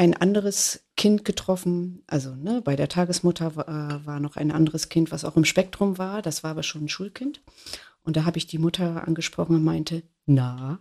ein 0.00 0.14
anderes 0.14 0.82
Kind 0.96 1.26
getroffen. 1.26 2.02
Also 2.06 2.34
ne, 2.34 2.62
bei 2.62 2.74
der 2.74 2.88
Tagesmutter 2.88 3.54
war, 3.54 3.68
äh, 3.68 4.06
war, 4.06 4.18
noch 4.18 4.36
ein 4.36 4.50
anderes 4.50 4.88
Kind, 4.88 5.12
was 5.12 5.26
auch 5.26 5.36
im 5.36 5.44
Spektrum 5.44 5.98
war. 5.98 6.22
Das 6.22 6.42
war 6.42 6.52
aber 6.52 6.62
schon 6.62 6.84
ein 6.84 6.88
Schulkind. 6.88 7.42
Und 8.02 8.16
da 8.16 8.24
habe 8.24 8.38
ich 8.38 8.46
die 8.46 8.56
Mutter 8.56 9.06
angesprochen 9.06 9.56
und 9.56 9.62
meinte, 9.62 10.02
na, 10.24 10.78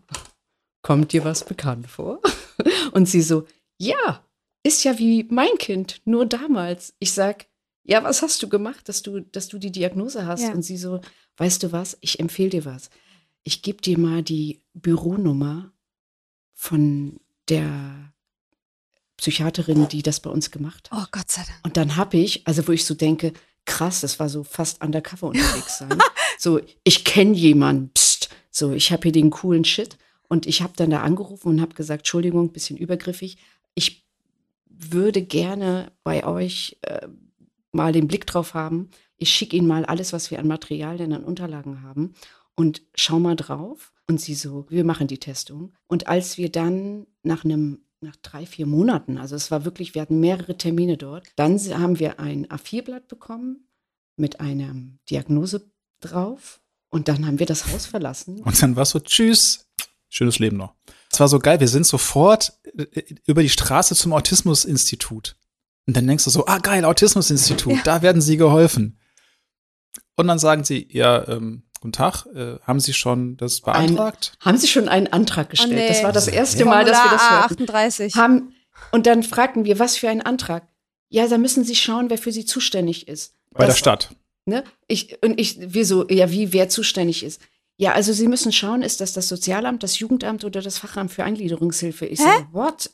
kommt 0.84 1.12
dir 1.12 1.26
was 1.26 1.44
bekannt 1.44 1.88
vor? 1.88 2.22
Und 2.94 3.10
sie 3.10 3.22
so, 3.22 3.46
ja, 3.78 4.24
ist 4.64 4.86
ja 4.86 4.98
wie 4.98 5.26
mein 5.30 5.58
Kind, 5.58 6.02
nur 6.06 6.26
damals. 6.26 6.94
Ich 7.00 7.12
sag, 7.12 7.48
ja, 7.84 8.02
was 8.06 8.22
hast 8.22 8.42
du 8.42 8.48
gemacht, 8.48 8.88
dass 8.88 9.02
du, 9.02 9.20
dass 9.20 9.50
du 9.50 9.58
die 9.58 9.72
Diagnose 9.72 10.26
hast? 10.26 10.44
Ja. 10.44 10.54
Und 10.54 10.62
sie 10.62 10.78
so, 10.78 11.02
weißt 11.36 11.62
du 11.64 11.74
was, 11.74 11.98
ich 12.00 12.22
empfehle 12.22 12.52
dir 12.52 12.64
was. 12.64 12.90
Ich 13.44 13.64
gebe 13.64 13.82
dir 13.82 13.98
mal 13.98 14.24
die 14.24 14.62
Büronummer 14.74 15.74
von 16.54 17.20
der 17.50 18.14
Psychiaterin, 19.20 19.88
die 19.88 20.02
das 20.02 20.20
bei 20.20 20.30
uns 20.30 20.52
gemacht 20.52 20.90
hat. 20.92 21.00
Oh 21.00 21.06
Gott 21.12 21.30
sei 21.30 21.44
Dank. 21.46 21.60
Und 21.64 21.78
dann 21.78 21.96
habe 21.96 22.18
ich, 22.18 22.48
also 22.48 22.68
wo 22.68 22.72
ich 22.72 22.86
so 22.86 22.94
denke, 22.94 23.34
krass, 23.66 24.02
das 24.02 24.20
war 24.20 24.30
so 24.30 24.44
fast 24.44 24.84
undercover 24.84 25.28
unterwegs 25.28 25.78
sein. 25.78 25.98
so, 26.40 26.60
ich 26.84 27.06
kenne 27.06 27.36
jemanden, 27.36 27.92
pst, 27.94 28.30
so, 28.50 28.72
ich 28.72 28.92
habe 28.92 29.04
hier 29.04 29.12
den 29.12 29.30
coolen 29.30 29.66
Shit. 29.66 29.98
Und 30.28 30.46
ich 30.46 30.62
habe 30.62 30.74
dann 30.76 30.92
da 30.92 31.02
angerufen 31.02 31.50
und 31.50 31.62
habe 31.62 31.74
gesagt, 31.74 32.02
Entschuldigung, 32.02 32.52
bisschen 32.52 32.78
übergriffig. 32.78 33.38
Ich 33.74 34.06
würde 34.68 35.24
gerne 35.24 35.92
bei 36.04 36.24
euch 36.24 36.78
äh, 36.82 37.08
mal 37.72 37.92
den 37.92 38.08
Blick 38.08 38.28
drauf 38.28 38.54
haben. 38.54 38.90
Ich 39.18 39.32
schicke 39.32 39.58
Ihnen 39.58 39.68
mal 39.68 39.86
alles, 39.86 40.14
was 40.14 40.32
wir 40.32 40.40
an 40.40 40.48
Materialien, 40.48 41.14
an 41.14 41.24
Unterlagen 41.24 41.82
haben 41.82 42.14
und 42.56 42.82
schau 42.94 43.20
mal 43.20 43.36
drauf. 43.36 43.92
Und 44.08 44.20
sie 44.20 44.34
so, 44.34 44.66
wir 44.70 44.84
machen 44.84 45.08
die 45.08 45.20
Testung. 45.20 45.74
Und 45.88 46.08
als 46.08 46.38
wir 46.38 46.52
dann 46.52 47.06
nach 47.22 47.46
einem 47.46 47.80
nach 48.02 48.16
drei, 48.18 48.46
vier 48.46 48.66
Monaten, 48.66 49.18
also 49.18 49.36
es 49.36 49.52
war 49.52 49.66
wirklich, 49.66 49.94
wir 49.94 50.02
hatten 50.02 50.20
mehrere 50.20 50.58
Termine 50.58 50.98
dort. 50.98 51.28
Dann 51.36 51.60
haben 51.60 52.00
wir 52.00 52.20
ein 52.20 52.48
A4-Blatt 52.48 53.08
bekommen 53.08 53.68
mit 54.16 54.40
einer 54.40 54.74
Diagnose 55.10 55.70
drauf 56.00 56.62
und 56.90 57.08
dann 57.08 57.26
haben 57.26 57.40
wir 57.40 57.46
das 57.46 57.68
Haus 57.72 57.86
verlassen. 57.86 58.42
Und 58.42 58.62
dann 58.62 58.76
war 58.76 58.84
es 58.84 58.92
so, 58.92 59.00
tschüss, 59.00 59.68
schönes 60.10 60.40
Leben 60.40 60.58
noch. 60.58 60.76
Es 61.12 61.20
war 61.20 61.28
so 61.28 61.40
geil, 61.40 61.60
wir 61.60 61.68
sind 61.68 61.86
sofort 61.86 62.54
äh, 62.78 63.16
über 63.26 63.42
die 63.42 63.50
Straße 63.50 63.96
zum 63.96 64.14
Autismusinstitut. 64.14 65.36
Und 65.88 65.98
dann 65.98 66.08
denkst 66.08 66.24
du 66.24 66.30
so, 66.30 66.46
ah 66.46 66.60
geil, 66.60 66.86
Autismusinstitut, 66.86 67.74
ja. 67.74 67.82
da 67.84 68.02
werden 68.02 68.22
sie 68.22 68.38
geholfen. 68.38 69.00
Und 70.16 70.28
dann 70.28 70.40
sagen 70.40 70.64
sie, 70.64 70.88
ja, 70.92 71.28
ähm, 71.28 71.64
Guten 71.82 71.94
Tag, 71.94 72.26
äh, 72.36 72.58
haben 72.64 72.80
Sie 72.80 72.94
schon 72.94 73.38
das 73.38 73.62
beantragt? 73.62 74.34
Ein, 74.40 74.46
haben 74.46 74.58
Sie 74.58 74.68
schon 74.68 74.90
einen 74.90 75.08
Antrag 75.08 75.50
gestellt? 75.50 75.72
Oh 75.72 75.76
nee. 75.76 75.88
Das 75.88 76.04
war 76.04 76.12
das 76.12 76.28
erste 76.28 76.66
Mal, 76.66 76.84
dass 76.84 76.98
wir 77.04 77.12
das 77.12 77.32
hörten. 77.32 77.64
38. 77.64 78.16
Haben, 78.16 78.54
und 78.92 79.06
dann 79.06 79.24
fragten 79.24 79.64
wir, 79.64 79.80
was 79.80 79.96
für 79.96 80.10
ein 80.10 80.22
Antrag? 80.22 80.68
Ja, 81.08 81.28
da 81.28 81.38
müssen 81.38 81.64
Sie 81.64 81.76
schauen, 81.76 82.10
wer 82.10 82.18
für 82.18 82.34
Sie 82.34 82.46
zuständig 82.46 83.08
ist. 83.08 83.34
Bei 83.52 83.66
das, 83.66 83.76
der 83.76 83.80
Stadt. 83.80 84.10
Ne? 84.46 84.64
Ich, 84.88 85.24
und 85.24 85.40
ich, 85.40 85.74
wir 85.74 85.86
so, 85.86 86.08
ja, 86.10 86.30
wie, 86.32 86.52
wer 86.52 86.68
zuständig 86.70 87.24
ist. 87.24 87.42
Ja, 87.78 87.94
also 87.94 88.12
Sie 88.12 88.28
müssen 88.28 88.52
schauen, 88.52 88.82
ist 88.82 89.00
das 89.00 89.14
das 89.14 89.30
Sozialamt, 89.30 89.82
das 89.82 90.00
Jugendamt 90.00 90.44
oder 90.44 90.62
das 90.62 90.78
Fachamt 90.78 91.12
für 91.12 91.24
Eingliederungshilfe? 91.24 92.06
Ich 92.06 92.20
Hä? 92.20 92.26
so, 92.52 92.60
what? 92.60 92.90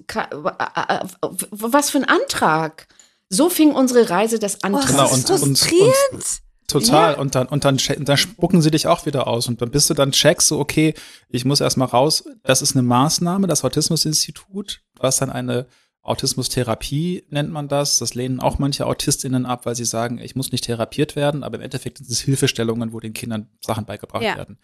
Was 1.49 1.89
für 1.89 1.97
ein 1.97 2.05
Antrag? 2.05 2.87
So 3.29 3.49
fing 3.49 3.71
unsere 3.71 4.11
Reise 4.11 4.37
das 4.37 4.63
an. 4.63 4.75
Oh, 4.75 4.81
genau, 4.85 5.11
und, 5.11 5.27
und, 5.27 5.41
und, 5.41 5.71
und, 6.11 6.44
Total. 6.67 7.13
Ja. 7.13 7.19
Und 7.19 7.35
dann, 7.35 7.47
und 7.47 7.63
dann, 7.63 7.77
dann 7.99 8.17
spucken 8.17 8.61
sie 8.61 8.71
dich 8.71 8.87
auch 8.87 9.05
wieder 9.05 9.27
aus. 9.27 9.47
Und 9.47 9.61
dann 9.61 9.69
bist 9.71 9.89
du 9.89 9.93
dann 9.93 10.11
checkst 10.11 10.47
so, 10.47 10.59
okay, 10.59 10.93
ich 11.29 11.45
muss 11.45 11.61
erstmal 11.61 11.87
raus. 11.87 12.25
Das 12.43 12.61
ist 12.61 12.75
eine 12.75 12.83
Maßnahme, 12.83 13.47
das 13.47 13.63
Autismusinstitut, 13.63 14.81
was 14.97 15.17
dann 15.17 15.29
eine 15.29 15.67
Autismustherapie 16.01 17.25
nennt 17.29 17.51
man 17.51 17.67
das. 17.67 17.97
Das 17.97 18.13
lehnen 18.13 18.39
auch 18.39 18.59
manche 18.59 18.85
AutistInnen 18.85 19.45
ab, 19.45 19.65
weil 19.65 19.75
sie 19.75 19.85
sagen, 19.85 20.19
ich 20.19 20.35
muss 20.35 20.51
nicht 20.51 20.63
therapiert 20.63 21.15
werden, 21.15 21.43
aber 21.43 21.57
im 21.57 21.63
Endeffekt 21.63 21.97
sind 21.97 22.09
es 22.09 22.21
Hilfestellungen, 22.21 22.93
wo 22.93 22.99
den 22.99 23.13
Kindern 23.13 23.49
Sachen 23.59 23.85
beigebracht 23.85 24.23
ja. 24.23 24.35
werden. 24.35 24.59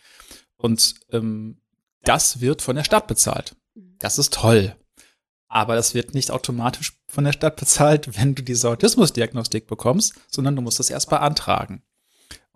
Und 0.58 0.96
ähm, 1.12 1.58
das 2.04 2.42
wird 2.42 2.62
von 2.62 2.76
der 2.76 2.84
Stadt 2.84 3.08
bezahlt. 3.08 3.56
Das 4.00 4.18
ist 4.18 4.34
toll. 4.34 4.76
Aber 5.48 5.76
das 5.76 5.94
wird 5.94 6.14
nicht 6.14 6.32
automatisch 6.32 6.94
von 7.08 7.26
der 7.26 7.34
Stadt 7.34 7.58
bezahlt, 7.58 8.18
wenn 8.18 8.36
du 8.36 8.42
diese 8.42 8.70
Autismusdiagnostik 8.70 9.68
bekommst, 9.68 10.14
sondern 10.30 10.56
du 10.56 10.62
musst 10.62 10.80
das 10.80 10.90
erst 10.90 11.10
beantragen. 11.10 11.84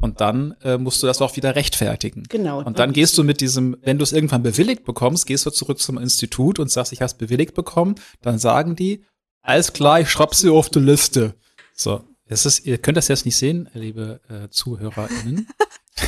Und 0.06 0.22
dann 0.22 0.56
äh, 0.62 0.78
musst 0.78 1.02
du 1.02 1.08
das 1.08 1.20
auch 1.20 1.36
wieder 1.36 1.56
rechtfertigen. 1.56 2.26
Genau. 2.30 2.62
Und 2.62 2.78
dann 2.78 2.94
gehst 2.94 3.18
du 3.18 3.24
mit 3.24 3.42
diesem, 3.42 3.76
wenn 3.82 3.98
du 3.98 4.04
es 4.04 4.14
irgendwann 4.14 4.44
bewilligt 4.44 4.86
bekommst, 4.86 5.26
gehst 5.26 5.48
du 5.48 5.50
zurück 5.50 5.80
zum 5.80 5.98
Institut 5.98 6.60
und 6.60 6.70
sagst, 6.70 6.94
ich 6.94 7.00
habe 7.00 7.08
es 7.08 7.16
bewilligt 7.16 7.56
bekommen. 7.56 7.96
Dann 8.22 8.38
sagen 8.38 8.76
die, 8.76 9.04
alles 9.42 9.74
klar, 9.74 10.00
ich 10.00 10.12
schreib 10.12 10.36
sie 10.36 10.52
auf 10.52 10.70
die 10.70 10.78
Liste. 10.78 11.34
So, 11.74 12.04
es 12.28 12.46
ist, 12.46 12.68
ihr 12.68 12.78
könnt 12.78 12.98
das 12.98 13.08
jetzt 13.08 13.26
nicht 13.26 13.36
sehen, 13.36 13.68
liebe 13.74 14.22
äh, 14.30 14.48
ZuhörerInnen. 14.50 15.48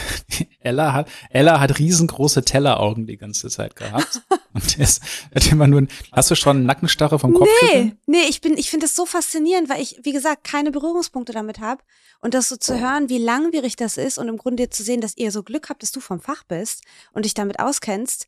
Ella 0.59 0.93
hat, 0.93 1.09
Ella 1.31 1.59
hat 1.59 1.79
riesengroße 1.79 2.43
Telleraugen 2.43 3.07
die 3.07 3.17
ganze 3.17 3.49
Zeit 3.49 3.75
gehabt. 3.75 4.21
Und 4.57 4.79
ist, 4.79 5.01
hat 5.33 5.51
immer 5.51 5.67
nur, 5.67 5.87
hast 6.11 6.31
du 6.31 6.35
schon 6.35 6.65
Nackenstarre 6.65 7.19
vom 7.19 7.33
Kopf? 7.33 7.47
Nee, 7.61 7.93
nee, 8.07 8.23
ich 8.27 8.41
bin, 8.41 8.57
ich 8.57 8.71
finde 8.71 8.85
das 8.85 8.95
so 8.95 9.05
faszinierend, 9.05 9.69
weil 9.69 9.81
ich, 9.81 9.99
wie 10.03 10.13
gesagt, 10.13 10.43
keine 10.43 10.71
Berührungspunkte 10.71 11.31
damit 11.31 11.59
habe. 11.59 11.83
Und 12.21 12.33
das 12.33 12.49
so 12.49 12.57
zu 12.57 12.79
hören, 12.79 13.09
wie 13.09 13.19
langwierig 13.19 13.75
das 13.75 13.97
ist 13.97 14.17
und 14.17 14.27
im 14.27 14.37
Grunde 14.37 14.69
zu 14.69 14.81
sehen, 14.83 15.01
dass 15.01 15.15
ihr 15.15 15.31
so 15.31 15.43
Glück 15.43 15.69
habt, 15.69 15.83
dass 15.83 15.91
du 15.91 15.99
vom 15.99 16.19
Fach 16.19 16.43
bist 16.43 16.83
und 17.13 17.25
dich 17.25 17.35
damit 17.35 17.59
auskennst. 17.59 18.27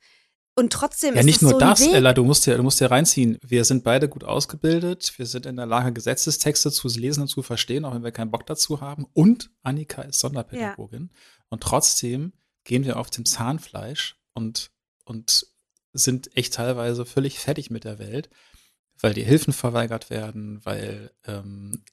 Und 0.56 0.74
trotzdem 0.74 1.16
ja, 1.16 1.22
ist 1.22 1.26
nicht 1.26 1.42
nur 1.42 1.52
so 1.52 1.58
das, 1.58 1.82
Ella, 1.82 2.14
du 2.14 2.24
musst 2.24 2.46
ja, 2.46 2.58
du 2.58 2.64
musst 2.64 2.80
ja 2.80 2.88
reinziehen. 2.88 3.40
Wir 3.42 3.64
sind 3.64 3.84
beide 3.84 4.10
gut 4.10 4.24
ausgebildet. 4.24 5.14
Wir 5.18 5.26
sind 5.26 5.46
in 5.46 5.56
der 5.56 5.66
Lage, 5.66 5.94
Gesetzestexte 5.94 6.70
zu 6.72 6.88
lesen 6.90 7.22
und 7.22 7.28
zu 7.28 7.42
verstehen, 7.42 7.86
auch 7.86 7.96
wenn 7.96 8.04
wir 8.04 8.12
keinen 8.12 8.30
Bock 8.30 8.46
dazu 8.46 8.82
haben. 8.82 9.08
Und 9.14 9.50
Annika 9.64 10.04
ist 10.04 10.20
Sonderpädagogin. 10.20 11.10
Ja. 11.12 11.20
Und 11.50 11.64
trotzdem 11.64 12.34
gehen 12.66 12.84
wir 12.84 13.00
auf 13.00 13.10
dem 13.10 13.26
Zahnfleisch 13.26 14.20
und, 14.34 14.70
und 15.06 15.48
sind 15.94 16.36
echt 16.36 16.54
teilweise 16.54 17.06
völlig 17.06 17.40
fertig 17.40 17.70
mit 17.70 17.84
der 17.84 18.00
Welt, 18.00 18.30
weil 19.00 19.14
die 19.14 19.24
Hilfen 19.24 19.54
verweigert 19.54 20.10
werden, 20.10 20.64
weil 20.64 21.12
ähm, 21.26 21.84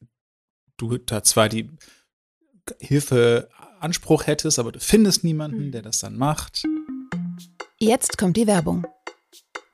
du 0.76 0.98
da 0.98 1.22
zwar 1.22 1.48
die 1.48 1.70
Hilfeanspruch 2.80 4.26
hättest, 4.26 4.58
aber 4.58 4.72
du 4.72 4.80
findest 4.80 5.24
niemanden, 5.24 5.64
hm. 5.64 5.72
der 5.72 5.82
das 5.82 5.98
dann 5.98 6.16
macht. 6.16 6.64
Jetzt 7.78 8.18
kommt 8.18 8.36
die 8.36 8.46
Werbung. 8.46 8.86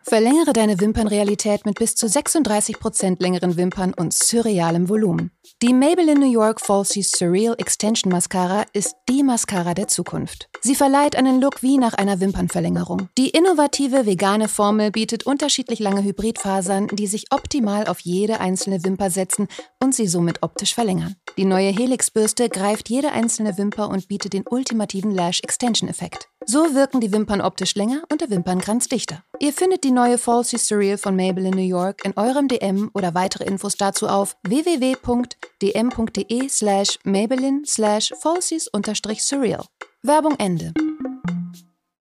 Verlängere 0.05 0.52
deine 0.52 0.81
Wimpernrealität 0.81 1.64
mit 1.64 1.79
bis 1.79 1.95
zu 1.95 2.07
36% 2.07 3.23
längeren 3.23 3.57
Wimpern 3.57 3.95
und 3.95 4.12
surrealem 4.12 4.88
Volumen. 4.88 5.31
Die 5.62 5.73
Maybelline 5.73 6.19
New 6.19 6.31
York 6.31 6.61
Falsies 6.61 7.12
Surreal 7.12 7.55
Extension 7.59 8.12
Mascara 8.12 8.67
ist 8.73 8.95
die 9.09 9.23
Mascara 9.23 9.75
der 9.75 9.87
Zukunft. 9.87 10.50
Sie 10.64 10.76
verleiht 10.76 11.16
einen 11.16 11.40
Look 11.40 11.64
wie 11.64 11.76
nach 11.76 11.95
einer 11.95 12.21
Wimpernverlängerung. 12.21 13.09
Die 13.19 13.31
innovative 13.31 14.07
vegane 14.07 14.47
Formel 14.47 14.92
bietet 14.92 15.26
unterschiedlich 15.26 15.81
lange 15.81 16.04
Hybridfasern, 16.04 16.87
die 16.87 17.09
sich 17.09 17.33
optimal 17.33 17.88
auf 17.88 17.99
jede 17.99 18.38
einzelne 18.38 18.85
Wimper 18.85 19.11
setzen 19.11 19.49
und 19.83 19.92
sie 19.92 20.07
somit 20.07 20.45
optisch 20.45 20.73
verlängern. 20.73 21.16
Die 21.37 21.47
neue 21.47 21.71
Helix-Bürste 21.71 22.49
greift 22.49 22.88
jede 22.90 23.11
einzelne 23.11 23.59
Wimper 23.59 23.88
und 23.88 24.07
bietet 24.07 24.35
den 24.35 24.45
ultimativen 24.49 25.11
Lash-Extension-Effekt. 25.11 26.28
So 26.47 26.76
wirken 26.76 27.00
die 27.00 27.12
Wimpern 27.12 27.40
optisch 27.40 27.75
länger 27.75 28.04
und 28.12 28.21
der 28.21 28.31
Wimpernkranz 28.31 28.87
dichter. 28.87 29.25
Ihr 29.40 29.52
findet 29.52 29.83
die 29.83 29.90
neue 29.90 30.16
Falsy 30.16 30.59
Surreal 30.59 30.97
von 30.97 31.16
Maybelline 31.16 31.57
New 31.57 31.62
York 31.62 32.04
in 32.04 32.16
eurem 32.16 32.47
DM 32.47 32.88
oder 32.95 33.14
weitere 33.14 33.47
Infos 33.47 33.76
dazu 33.76 34.07
auf 34.07 34.37
www.dm.de 34.45 36.49
slash 36.49 37.00
Maybelline 37.02 37.62
slash 37.66 38.12
Falsies-surreal. 38.21 39.64
Werbung 40.04 40.35
Ende. 40.38 40.73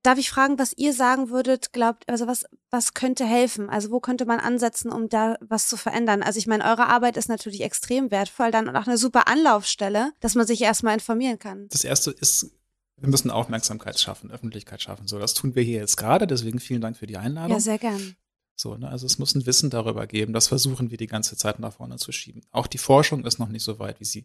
Darf 0.03 0.19
ich 0.19 0.31
fragen, 0.31 0.59
was 0.59 0.73
ihr 0.79 0.95
sagen 0.95 1.29
würdet, 1.29 1.75
glaubt, 1.75 2.09
also 2.09 2.27
was, 2.27 2.47
was 2.71 2.95
könnte 2.95 3.27
helfen? 3.27 3.69
Also 3.69 3.91
wo 3.91 4.01
könnte 4.01 4.25
man 4.25 4.41
ansetzen, 4.41 4.91
um 4.91 5.11
da 5.11 5.37
was 5.43 5.69
zu 5.69 5.77
verändern? 5.77 6.23
Also 6.23 6.39
ich 6.39 6.47
meine, 6.47 6.65
eure 6.65 6.87
Arbeit 6.87 7.19
ist 7.19 7.29
natürlich 7.29 7.61
extrem 7.61 8.11
wertvoll, 8.11 8.51
dann 8.51 8.75
auch 8.75 8.87
eine 8.87 8.97
super 8.97 9.29
Anlaufstelle, 9.29 10.13
dass 10.21 10.35
man 10.35 10.47
sich 10.47 10.63
erstmal 10.63 10.95
informieren 10.95 11.39
kann. 11.39 11.69
Das 11.69 11.85
erste 11.85 12.11
ist, 12.13 12.51
wir 12.97 13.11
müssen 13.11 13.31
Aufmerksamkeit 13.31 14.01
schaffen, 14.01 14.31
Öffentlichkeit 14.31 14.81
schaffen. 14.81 15.07
So, 15.07 15.19
das 15.19 15.35
tun 15.35 15.55
wir 15.55 15.63
hier 15.63 15.81
jetzt 15.81 15.99
gerade, 15.99 16.27
deswegen 16.27 16.59
vielen 16.59 16.81
Dank 16.81 16.97
für 16.97 17.07
die 17.07 17.19
Einladung. 17.19 17.53
Ja, 17.53 17.61
sehr 17.61 17.79
gern. 17.79 18.17
So, 18.57 18.77
ne? 18.79 18.89
Also 18.89 19.05
es 19.05 19.19
muss 19.19 19.35
ein 19.35 19.45
Wissen 19.45 19.69
darüber 19.69 20.07
geben. 20.07 20.33
Das 20.33 20.49
versuchen 20.49 20.91
wir 20.91 20.97
die 20.97 21.07
ganze 21.07 21.37
Zeit 21.37 21.59
nach 21.59 21.75
vorne 21.75 21.97
zu 21.97 22.13
schieben. 22.13 22.41
Auch 22.51 22.67
die 22.67 22.79
Forschung 22.79 23.27
ist 23.27 23.39
noch 23.39 23.49
nicht 23.49 23.65
so 23.65 23.79
weit, 23.79 24.01
wie 24.01 24.07
sie 24.07 24.25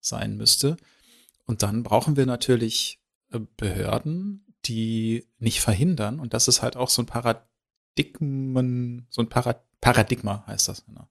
sein 0.00 0.36
müsste. 0.36 0.76
Und 1.46 1.62
dann 1.62 1.82
brauchen 1.82 2.16
wir 2.16 2.26
natürlich 2.26 3.00
Behörden, 3.40 4.44
die 4.64 5.26
nicht 5.38 5.60
verhindern. 5.60 6.20
Und 6.20 6.34
das 6.34 6.48
ist 6.48 6.62
halt 6.62 6.76
auch 6.76 6.88
so 6.88 7.02
ein 7.02 7.06
Paradigmen, 7.06 9.06
so 9.10 9.22
ein 9.22 9.28
Para 9.28 9.60
Paradigma 9.80 10.44
heißt 10.46 10.68
das. 10.68 10.84
Genau. 10.86 11.06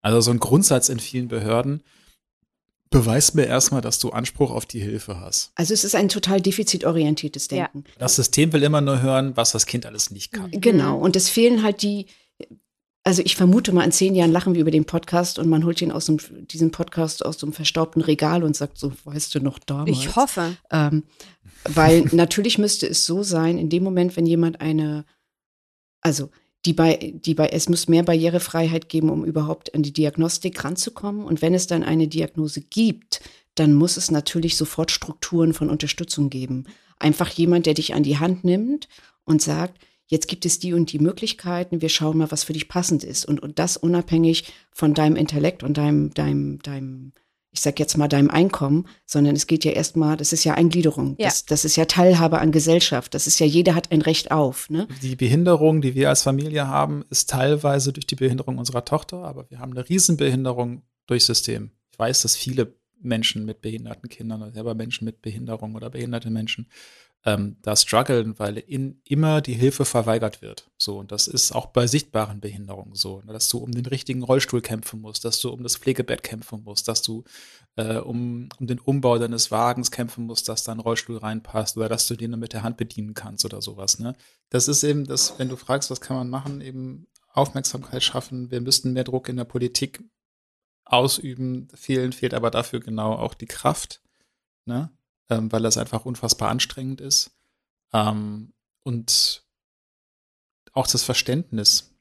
Also 0.00 0.20
so 0.20 0.30
ein 0.30 0.38
Grundsatz 0.38 0.88
in 0.88 1.00
vielen 1.00 1.28
Behörden. 1.28 1.82
Beweis 2.90 3.34
mir 3.34 3.46
erstmal, 3.46 3.80
dass 3.80 3.98
du 3.98 4.10
Anspruch 4.10 4.52
auf 4.52 4.66
die 4.66 4.78
Hilfe 4.78 5.18
hast. 5.18 5.50
Also 5.56 5.74
es 5.74 5.82
ist 5.82 5.96
ein 5.96 6.08
total 6.08 6.40
defizitorientiertes 6.40 7.48
Denken. 7.48 7.82
Ja. 7.86 7.92
Das 7.98 8.14
System 8.14 8.52
will 8.52 8.62
immer 8.62 8.80
nur 8.80 9.02
hören, 9.02 9.36
was 9.36 9.50
das 9.50 9.66
Kind 9.66 9.84
alles 9.84 10.12
nicht 10.12 10.32
kann. 10.32 10.52
Genau. 10.52 10.98
Und 10.98 11.16
es 11.16 11.28
fehlen 11.28 11.64
halt 11.64 11.82
die, 11.82 12.06
also 13.04 13.20
ich 13.22 13.36
vermute 13.36 13.72
mal, 13.72 13.84
in 13.84 13.92
zehn 13.92 14.14
Jahren 14.14 14.32
lachen 14.32 14.54
wir 14.54 14.62
über 14.62 14.70
den 14.70 14.86
Podcast 14.86 15.38
und 15.38 15.48
man 15.48 15.64
holt 15.66 15.80
ihn 15.82 15.92
aus 15.92 16.06
dem, 16.06 16.18
diesen 16.48 16.70
Podcast 16.70 17.24
aus 17.24 17.36
dem 17.36 17.52
verstaubten 17.52 18.00
Regal 18.00 18.42
und 18.42 18.56
sagt 18.56 18.78
so, 18.78 18.92
weißt 19.04 19.34
du 19.34 19.40
noch 19.40 19.58
damals? 19.58 19.90
Ich 19.90 20.16
hoffe. 20.16 20.56
Ähm, 20.70 21.04
weil 21.64 22.04
natürlich 22.12 22.56
müsste 22.56 22.86
es 22.88 23.04
so 23.04 23.22
sein, 23.22 23.58
in 23.58 23.68
dem 23.68 23.84
Moment, 23.84 24.16
wenn 24.16 24.24
jemand 24.24 24.62
eine, 24.62 25.04
also 26.00 26.30
die 26.64 26.72
bei, 26.72 27.12
die 27.14 27.34
bei, 27.34 27.48
es 27.48 27.68
muss 27.68 27.88
mehr 27.88 28.02
Barrierefreiheit 28.02 28.88
geben, 28.88 29.10
um 29.10 29.26
überhaupt 29.26 29.74
an 29.74 29.82
die 29.82 29.92
Diagnostik 29.92 30.64
ranzukommen. 30.64 31.24
Und 31.24 31.42
wenn 31.42 31.52
es 31.52 31.66
dann 31.66 31.82
eine 31.82 32.08
Diagnose 32.08 32.62
gibt, 32.62 33.20
dann 33.54 33.74
muss 33.74 33.98
es 33.98 34.10
natürlich 34.10 34.56
sofort 34.56 34.90
Strukturen 34.90 35.52
von 35.52 35.68
Unterstützung 35.68 36.30
geben. 36.30 36.64
Einfach 36.98 37.28
jemand, 37.28 37.66
der 37.66 37.74
dich 37.74 37.92
an 37.92 38.02
die 38.02 38.18
Hand 38.18 38.44
nimmt 38.44 38.88
und 39.24 39.42
sagt, 39.42 39.78
jetzt 40.06 40.28
gibt 40.28 40.44
es 40.46 40.58
die 40.58 40.72
und 40.72 40.92
die 40.92 40.98
Möglichkeiten, 40.98 41.80
wir 41.80 41.88
schauen 41.88 42.18
mal, 42.18 42.30
was 42.30 42.44
für 42.44 42.52
dich 42.52 42.68
passend 42.68 43.04
ist. 43.04 43.24
Und, 43.24 43.40
und 43.40 43.58
das 43.58 43.76
unabhängig 43.76 44.52
von 44.70 44.94
deinem 44.94 45.16
Intellekt 45.16 45.62
und 45.62 45.76
deinem, 45.76 46.12
deinem, 46.12 46.58
deinem, 46.60 47.12
ich 47.50 47.60
sag 47.60 47.78
jetzt 47.78 47.96
mal 47.96 48.08
deinem 48.08 48.30
Einkommen, 48.30 48.86
sondern 49.06 49.34
es 49.34 49.46
geht 49.46 49.64
ja 49.64 49.72
erstmal, 49.72 50.16
das 50.16 50.32
ist 50.32 50.44
ja 50.44 50.54
Eingliederung. 50.54 51.16
Ja. 51.18 51.28
Das, 51.28 51.46
das 51.46 51.64
ist 51.64 51.76
ja 51.76 51.86
Teilhabe 51.86 52.38
an 52.38 52.52
Gesellschaft. 52.52 53.14
Das 53.14 53.26
ist 53.26 53.38
ja, 53.38 53.46
jeder 53.46 53.74
hat 53.74 53.92
ein 53.92 54.02
Recht 54.02 54.30
auf. 54.30 54.68
Ne? 54.70 54.88
Die 55.02 55.16
Behinderung, 55.16 55.80
die 55.80 55.94
wir 55.94 56.08
als 56.08 56.22
Familie 56.22 56.68
haben, 56.68 57.04
ist 57.10 57.30
teilweise 57.30 57.92
durch 57.92 58.06
die 58.06 58.16
Behinderung 58.16 58.58
unserer 58.58 58.84
Tochter, 58.84 59.18
aber 59.18 59.48
wir 59.50 59.58
haben 59.58 59.72
eine 59.72 59.88
Riesenbehinderung 59.88 60.82
durch 61.06 61.24
System. 61.24 61.70
Ich 61.92 61.98
weiß, 61.98 62.22
dass 62.22 62.36
viele 62.36 62.74
Menschen 63.00 63.44
mit 63.44 63.60
behinderten 63.60 64.08
Kindern 64.08 64.42
oder 64.42 64.52
selber 64.52 64.74
Menschen 64.74 65.04
mit 65.04 65.22
Behinderung 65.22 65.74
oder 65.74 65.90
behinderte 65.90 66.30
Menschen 66.30 66.68
ähm, 67.26 67.56
da 67.62 67.74
strugglen, 67.74 68.38
weil 68.38 68.58
in, 68.58 69.00
immer 69.04 69.40
die 69.40 69.54
Hilfe 69.54 69.86
verweigert 69.86 70.42
wird. 70.42 70.70
So, 70.76 70.98
und 70.98 71.10
das 71.10 71.26
ist 71.26 71.52
auch 71.52 71.66
bei 71.66 71.86
sichtbaren 71.86 72.40
Behinderungen 72.40 72.94
so, 72.94 73.22
ne, 73.22 73.32
dass 73.32 73.48
du 73.48 73.58
um 73.58 73.72
den 73.72 73.86
richtigen 73.86 74.22
Rollstuhl 74.22 74.60
kämpfen 74.60 75.00
musst, 75.00 75.24
dass 75.24 75.40
du 75.40 75.50
um 75.50 75.62
das 75.62 75.76
Pflegebett 75.76 76.22
kämpfen 76.22 76.62
musst, 76.64 76.86
dass 76.86 77.00
du 77.00 77.24
äh, 77.76 77.96
um, 77.96 78.50
um 78.58 78.66
den 78.66 78.78
Umbau 78.78 79.18
deines 79.18 79.50
Wagens 79.50 79.90
kämpfen 79.90 80.26
musst, 80.26 80.48
dass 80.50 80.64
da 80.64 80.72
ein 80.72 80.80
Rollstuhl 80.80 81.16
reinpasst 81.16 81.78
oder 81.78 81.88
dass 81.88 82.06
du 82.06 82.14
den 82.14 82.38
mit 82.38 82.52
der 82.52 82.62
Hand 82.62 82.76
bedienen 82.76 83.14
kannst 83.14 83.46
oder 83.46 83.62
sowas. 83.62 83.98
Ne? 83.98 84.14
Das 84.50 84.68
ist 84.68 84.84
eben 84.84 85.06
das, 85.06 85.38
wenn 85.38 85.48
du 85.48 85.56
fragst, 85.56 85.90
was 85.90 86.02
kann 86.02 86.16
man 86.16 86.28
machen, 86.28 86.60
eben 86.60 87.06
Aufmerksamkeit 87.32 88.02
schaffen. 88.02 88.50
Wir 88.50 88.60
müssten 88.60 88.92
mehr 88.92 89.04
Druck 89.04 89.30
in 89.30 89.36
der 89.36 89.44
Politik 89.44 90.04
ausüben. 90.84 91.68
Fehlen, 91.74 92.12
fehlt 92.12 92.34
aber 92.34 92.50
dafür 92.50 92.80
genau 92.80 93.14
auch 93.14 93.32
die 93.32 93.46
Kraft. 93.46 94.02
Ne? 94.66 94.90
Ähm, 95.30 95.50
weil 95.52 95.62
das 95.62 95.78
einfach 95.78 96.04
unfassbar 96.04 96.50
anstrengend 96.50 97.00
ist. 97.00 97.32
Ähm, 97.92 98.52
und 98.82 99.44
auch 100.72 100.86
das 100.86 101.02
Verständnis 101.02 101.94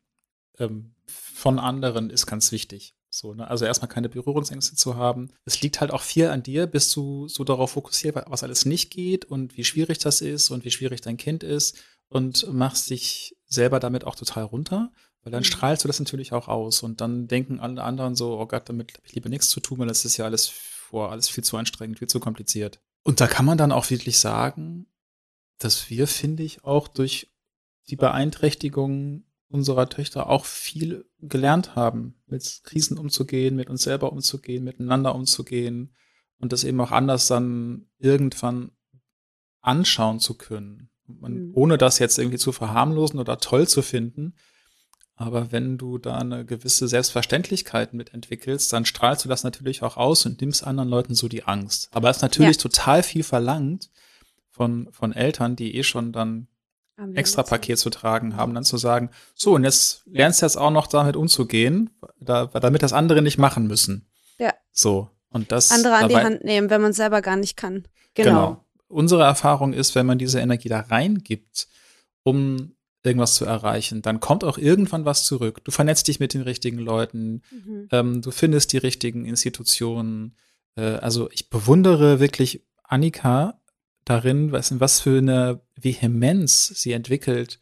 ähm, 0.59 0.95
von 1.05 1.59
anderen 1.59 2.09
ist 2.09 2.25
ganz 2.25 2.51
wichtig. 2.51 2.95
So, 3.09 3.35
ne? 3.35 3.47
Also 3.47 3.65
erstmal 3.65 3.89
keine 3.89 4.09
Berührungsängste 4.09 4.75
zu 4.75 4.95
haben. 4.95 5.29
Es 5.45 5.61
liegt 5.61 5.81
halt 5.81 5.91
auch 5.91 6.01
viel 6.01 6.27
an 6.27 6.41
dir, 6.41 6.65
bist 6.65 6.95
du 6.95 7.27
so 7.27 7.43
darauf 7.43 7.71
fokussiert, 7.71 8.15
was 8.27 8.41
alles 8.41 8.65
nicht 8.65 8.89
geht 8.89 9.25
und 9.25 9.55
wie 9.55 9.63
schwierig 9.63 9.99
das 9.99 10.21
ist 10.21 10.49
und 10.49 10.65
wie 10.65 10.71
schwierig 10.71 11.01
dein 11.01 11.17
Kind 11.17 11.43
ist 11.43 11.77
und 12.09 12.51
machst 12.51 12.89
dich 12.89 13.37
selber 13.45 13.79
damit 13.79 14.05
auch 14.05 14.15
total 14.15 14.45
runter, 14.45 14.91
weil 15.21 15.31
dann 15.31 15.41
mhm. 15.41 15.45
strahlst 15.45 15.83
du 15.83 15.87
das 15.87 15.99
natürlich 15.99 16.33
auch 16.33 16.47
aus 16.47 16.81
und 16.81 17.01
dann 17.01 17.27
denken 17.27 17.59
alle 17.59 17.83
anderen 17.83 18.15
so, 18.15 18.39
oh 18.39 18.47
Gott, 18.47 18.67
damit 18.67 18.93
habe 18.93 19.05
ich 19.05 19.13
lieber 19.13 19.29
nichts 19.29 19.49
zu 19.49 19.59
tun, 19.59 19.77
weil 19.77 19.87
das 19.87 20.05
ist 20.05 20.17
ja 20.17 20.25
alles 20.25 20.47
vor, 20.47 21.11
alles 21.11 21.29
viel 21.29 21.43
zu 21.43 21.55
anstrengend, 21.55 21.99
viel 21.99 22.09
zu 22.09 22.19
kompliziert. 22.19 22.79
Und 23.03 23.21
da 23.21 23.27
kann 23.27 23.45
man 23.45 23.57
dann 23.57 23.71
auch 23.71 23.89
wirklich 23.89 24.19
sagen, 24.19 24.87
dass 25.57 25.89
wir, 25.89 26.07
finde 26.07 26.43
ich, 26.43 26.63
auch 26.63 26.87
durch 26.87 27.31
die 27.89 27.95
Beeinträchtigung 27.95 29.25
unserer 29.49 29.87
Töchter 29.87 30.29
auch 30.29 30.45
viel 30.45 31.05
gelernt 31.19 31.75
haben, 31.75 32.15
mit 32.25 32.61
Krisen 32.63 32.97
umzugehen, 32.97 33.55
mit 33.55 33.69
uns 33.69 33.83
selber 33.83 34.11
umzugehen, 34.11 34.63
miteinander 34.63 35.13
umzugehen 35.13 35.93
und 36.39 36.51
das 36.51 36.63
eben 36.63 36.81
auch 36.81 36.91
anders 36.91 37.27
dann 37.27 37.87
irgendwann 37.99 38.71
anschauen 39.61 40.19
zu 40.19 40.35
können. 40.35 40.89
Man, 41.05 41.49
mhm. 41.49 41.51
Ohne 41.53 41.77
das 41.77 41.99
jetzt 41.99 42.17
irgendwie 42.17 42.37
zu 42.37 42.51
verharmlosen 42.51 43.19
oder 43.19 43.37
toll 43.37 43.67
zu 43.67 43.81
finden, 43.81 44.33
aber 45.15 45.51
wenn 45.51 45.77
du 45.77 45.97
da 45.97 46.17
eine 46.17 46.43
gewisse 46.45 46.87
Selbstverständlichkeit 46.87 47.93
mitentwickelst, 47.93 48.73
dann 48.73 48.85
strahlst 48.85 49.23
du 49.25 49.29
das 49.29 49.43
natürlich 49.43 49.83
auch 49.83 49.97
aus 49.97 50.25
und 50.25 50.41
nimmst 50.41 50.65
anderen 50.65 50.89
Leuten 50.89 51.13
so 51.13 51.27
die 51.27 51.43
Angst. 51.43 51.89
Aber 51.91 52.09
es 52.09 52.17
ist 52.17 52.23
natürlich 52.23 52.57
ja. 52.57 52.61
total 52.61 53.03
viel 53.03 53.23
verlangt 53.23 53.89
von, 54.49 54.89
von 54.91 55.13
Eltern, 55.13 55.55
die 55.55 55.75
eh 55.75 55.83
schon 55.83 56.11
dann 56.11 56.47
extra 57.15 57.43
Paket 57.43 57.79
zu 57.79 57.89
tragen 57.89 58.37
haben, 58.37 58.53
dann 58.53 58.63
zu 58.63 58.77
sagen, 58.77 59.09
so, 59.33 59.55
und 59.55 59.63
jetzt 59.63 60.03
lernst 60.05 60.41
du 60.41 60.45
jetzt 60.45 60.57
auch 60.57 60.69
noch 60.69 60.87
damit 60.87 61.15
umzugehen, 61.15 61.89
da, 62.19 62.45
damit 62.45 62.83
das 62.83 62.93
andere 62.93 63.21
nicht 63.21 63.37
machen 63.37 63.67
müssen. 63.67 64.07
Ja. 64.37 64.53
So. 64.71 65.09
Und 65.29 65.51
das. 65.51 65.71
Andere 65.71 65.95
an 65.95 66.01
dabei, 66.01 66.19
die 66.19 66.25
Hand 66.25 66.43
nehmen, 66.43 66.69
wenn 66.69 66.81
man 66.81 66.91
es 66.91 66.97
selber 66.97 67.21
gar 67.21 67.35
nicht 67.35 67.57
kann. 67.57 67.87
Genau. 68.13 68.29
genau. 68.29 68.65
Unsere 68.87 69.23
Erfahrung 69.23 69.73
ist, 69.73 69.95
wenn 69.95 70.05
man 70.05 70.19
diese 70.19 70.39
Energie 70.39 70.69
da 70.69 70.81
reingibt, 70.81 71.67
um 72.21 72.75
irgendwas 73.03 73.35
zu 73.35 73.45
erreichen, 73.45 74.01
dann 74.01 74.19
kommt 74.19 74.43
auch 74.43 74.57
irgendwann 74.57 75.05
was 75.05 75.25
zurück. 75.25 75.63
Du 75.63 75.71
vernetzt 75.71 76.07
dich 76.07 76.19
mit 76.19 76.33
den 76.33 76.41
richtigen 76.41 76.79
Leuten, 76.79 77.41
mhm. 77.51 77.87
ähm, 77.91 78.21
du 78.21 78.31
findest 78.31 78.71
die 78.71 78.77
richtigen 78.77 79.25
Institutionen. 79.25 80.35
Äh, 80.75 80.95
also 80.95 81.29
ich 81.31 81.49
bewundere 81.49 82.19
wirklich 82.19 82.63
Annika 82.83 83.59
darin, 84.05 84.51
was, 84.51 84.79
was 84.79 85.01
für 85.01 85.17
eine 85.17 85.61
Vehemenz 85.75 86.67
sie 86.67 86.93
entwickelt, 86.93 87.59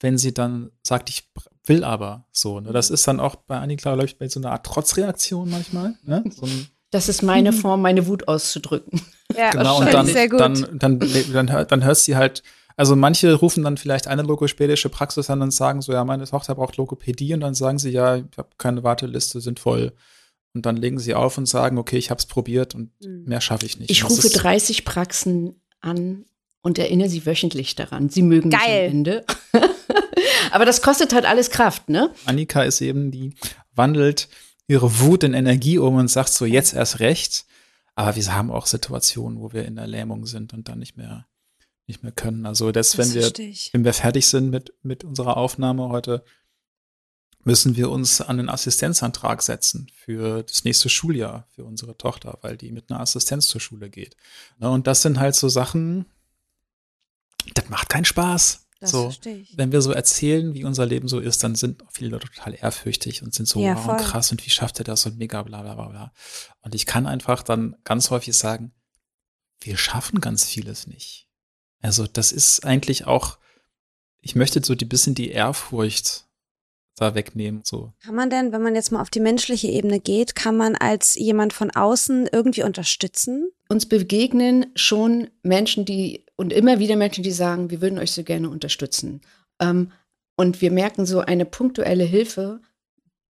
wenn 0.00 0.18
sie 0.18 0.32
dann 0.32 0.70
sagt, 0.82 1.10
ich 1.10 1.30
will 1.64 1.84
aber 1.84 2.26
so. 2.32 2.60
Ne? 2.60 2.72
Das 2.72 2.90
ist 2.90 3.06
dann 3.06 3.20
auch 3.20 3.36
bei 3.36 3.58
Annika, 3.58 3.92
glaube 3.92 4.06
ich, 4.06 4.18
bei 4.18 4.28
so 4.28 4.40
einer 4.40 4.52
Art 4.52 4.66
Trotzreaktion 4.66 5.50
manchmal. 5.50 5.94
Ne? 6.04 6.24
So 6.30 6.48
das 6.92 7.08
ist 7.08 7.22
meine 7.22 7.54
Form, 7.54 7.80
meine 7.80 8.06
Wut 8.06 8.28
auszudrücken. 8.28 9.00
Ja, 9.34 9.50
genau, 9.50 9.80
und 9.80 9.92
dann, 9.94 10.06
sehr 10.06 10.28
gut. 10.28 10.40
Dann, 10.40 10.54
dann, 10.78 10.98
dann, 10.98 11.46
dann, 11.46 11.66
dann 11.66 11.84
hörst 11.84 12.06
du 12.06 12.16
halt 12.16 12.42
also 12.76 12.96
manche 12.96 13.34
rufen 13.34 13.64
dann 13.64 13.76
vielleicht 13.76 14.06
eine 14.06 14.22
logopädische 14.22 14.88
Praxis 14.88 15.30
an 15.30 15.42
und 15.42 15.52
sagen 15.52 15.82
so, 15.82 15.92
ja, 15.92 16.04
meine 16.04 16.24
Tochter 16.24 16.54
braucht 16.54 16.76
Logopädie 16.76 17.34
und 17.34 17.40
dann 17.40 17.54
sagen 17.54 17.78
sie, 17.78 17.90
ja, 17.90 18.16
ich 18.16 18.38
habe 18.38 18.48
keine 18.58 18.82
Warteliste, 18.82 19.40
sind 19.40 19.60
voll. 19.60 19.92
Und 20.54 20.66
dann 20.66 20.76
legen 20.76 20.98
sie 20.98 21.14
auf 21.14 21.38
und 21.38 21.46
sagen, 21.46 21.78
okay, 21.78 21.96
ich 21.96 22.10
habe 22.10 22.18
es 22.18 22.26
probiert 22.26 22.74
und 22.74 22.90
mhm. 23.02 23.24
mehr 23.24 23.40
schaffe 23.40 23.66
ich 23.66 23.78
nicht. 23.78 23.90
Ich 23.90 24.08
rufe 24.08 24.28
30 24.28 24.84
Praxen 24.84 25.60
an 25.80 26.26
und 26.62 26.78
erinnere 26.78 27.08
sie 27.08 27.24
wöchentlich 27.26 27.74
daran. 27.74 28.08
Sie 28.08 28.22
mögen 28.22 28.50
Geil. 28.50 28.60
mich 28.60 28.90
am 28.90 28.96
Ende. 28.96 29.24
Aber 30.50 30.64
das 30.64 30.82
kostet 30.82 31.14
halt 31.14 31.24
alles 31.24 31.50
Kraft, 31.50 31.88
ne? 31.88 32.10
Annika 32.26 32.62
ist 32.62 32.80
eben 32.80 33.10
die, 33.10 33.34
wandelt 33.74 34.28
ihre 34.68 35.00
Wut 35.00 35.24
in 35.24 35.34
Energie 35.34 35.78
um 35.78 35.96
und 35.96 36.08
sagt 36.08 36.30
so, 36.30 36.44
jetzt 36.44 36.74
erst 36.74 37.00
recht. 37.00 37.46
Aber 37.94 38.16
wir 38.16 38.34
haben 38.34 38.50
auch 38.50 38.66
Situationen, 38.66 39.40
wo 39.40 39.52
wir 39.52 39.64
in 39.64 39.76
der 39.76 39.86
Lähmung 39.86 40.26
sind 40.26 40.52
und 40.52 40.68
dann 40.68 40.78
nicht 40.78 40.96
mehr 40.96 41.26
nicht 41.86 42.02
mehr 42.02 42.12
können. 42.12 42.46
Also 42.46 42.72
das, 42.72 42.96
wenn 42.98 43.12
wir, 43.12 43.32
wenn 43.72 43.84
wir 43.84 43.92
fertig 43.92 44.26
sind 44.28 44.50
mit, 44.50 44.72
mit 44.82 45.04
unserer 45.04 45.36
Aufnahme 45.36 45.88
heute, 45.88 46.24
müssen 47.44 47.76
wir 47.76 47.90
uns 47.90 48.20
an 48.20 48.36
den 48.36 48.48
Assistenzantrag 48.48 49.42
setzen 49.42 49.88
für 49.94 50.42
das 50.44 50.64
nächste 50.64 50.88
Schuljahr 50.88 51.46
für 51.54 51.64
unsere 51.64 51.96
Tochter, 51.96 52.38
weil 52.42 52.56
die 52.56 52.70
mit 52.70 52.90
einer 52.90 53.00
Assistenz 53.00 53.48
zur 53.48 53.60
Schule 53.60 53.90
geht. 53.90 54.16
Ne, 54.58 54.70
und 54.70 54.86
das 54.86 55.02
sind 55.02 55.18
halt 55.18 55.34
so 55.34 55.48
Sachen, 55.48 56.06
das 57.54 57.68
macht 57.68 57.88
keinen 57.88 58.04
Spaß. 58.04 58.66
Das 58.78 58.90
so, 58.90 59.12
wenn 59.54 59.70
wir 59.70 59.80
so 59.80 59.92
erzählen, 59.92 60.54
wie 60.54 60.64
unser 60.64 60.86
Leben 60.86 61.06
so 61.06 61.20
ist, 61.20 61.44
dann 61.44 61.54
sind 61.54 61.84
viele 61.92 62.10
Leute 62.10 62.28
total 62.28 62.56
ehrfürchtig 62.60 63.22
und 63.22 63.32
sind 63.32 63.46
so, 63.46 63.60
ja, 63.60 63.76
wow, 63.76 63.96
krass, 63.96 64.32
und 64.32 64.44
wie 64.44 64.50
schafft 64.50 64.80
er 64.80 64.84
das 64.84 65.06
und 65.06 65.18
mega, 65.18 65.40
bla, 65.42 65.62
bla, 65.62 65.74
bla, 65.74 65.88
bla. 65.88 66.12
Und 66.62 66.74
ich 66.74 66.84
kann 66.84 67.06
einfach 67.06 67.44
dann 67.44 67.76
ganz 67.84 68.10
häufig 68.10 68.36
sagen, 68.36 68.72
wir 69.60 69.76
schaffen 69.76 70.20
ganz 70.20 70.44
vieles 70.44 70.88
nicht. 70.88 71.28
Also, 71.82 72.06
das 72.06 72.32
ist 72.32 72.64
eigentlich 72.64 73.06
auch, 73.06 73.38
ich 74.20 74.34
möchte 74.34 74.62
so 74.64 74.74
die 74.74 74.84
bisschen 74.84 75.14
die 75.14 75.30
Ehrfurcht 75.30 76.26
da 76.96 77.14
wegnehmen. 77.14 77.62
So. 77.64 77.92
Kann 78.04 78.14
man 78.14 78.30
denn, 78.30 78.52
wenn 78.52 78.62
man 78.62 78.74
jetzt 78.74 78.92
mal 78.92 79.00
auf 79.00 79.10
die 79.10 79.20
menschliche 79.20 79.68
Ebene 79.68 80.00
geht, 80.00 80.34
kann 80.34 80.56
man 80.56 80.76
als 80.76 81.14
jemand 81.14 81.52
von 81.52 81.70
außen 81.70 82.28
irgendwie 82.30 82.62
unterstützen? 82.62 83.50
Uns 83.68 83.86
begegnen 83.86 84.66
schon 84.74 85.30
Menschen, 85.42 85.84
die 85.84 86.24
und 86.36 86.52
immer 86.52 86.78
wieder 86.78 86.96
Menschen, 86.96 87.24
die 87.24 87.30
sagen, 87.30 87.70
wir 87.70 87.80
würden 87.80 87.98
euch 87.98 88.12
so 88.12 88.22
gerne 88.22 88.50
unterstützen. 88.50 89.20
Ähm, 89.60 89.92
und 90.36 90.60
wir 90.60 90.70
merken 90.70 91.06
so 91.06 91.20
eine 91.20 91.44
punktuelle 91.44 92.04
Hilfe 92.04 92.60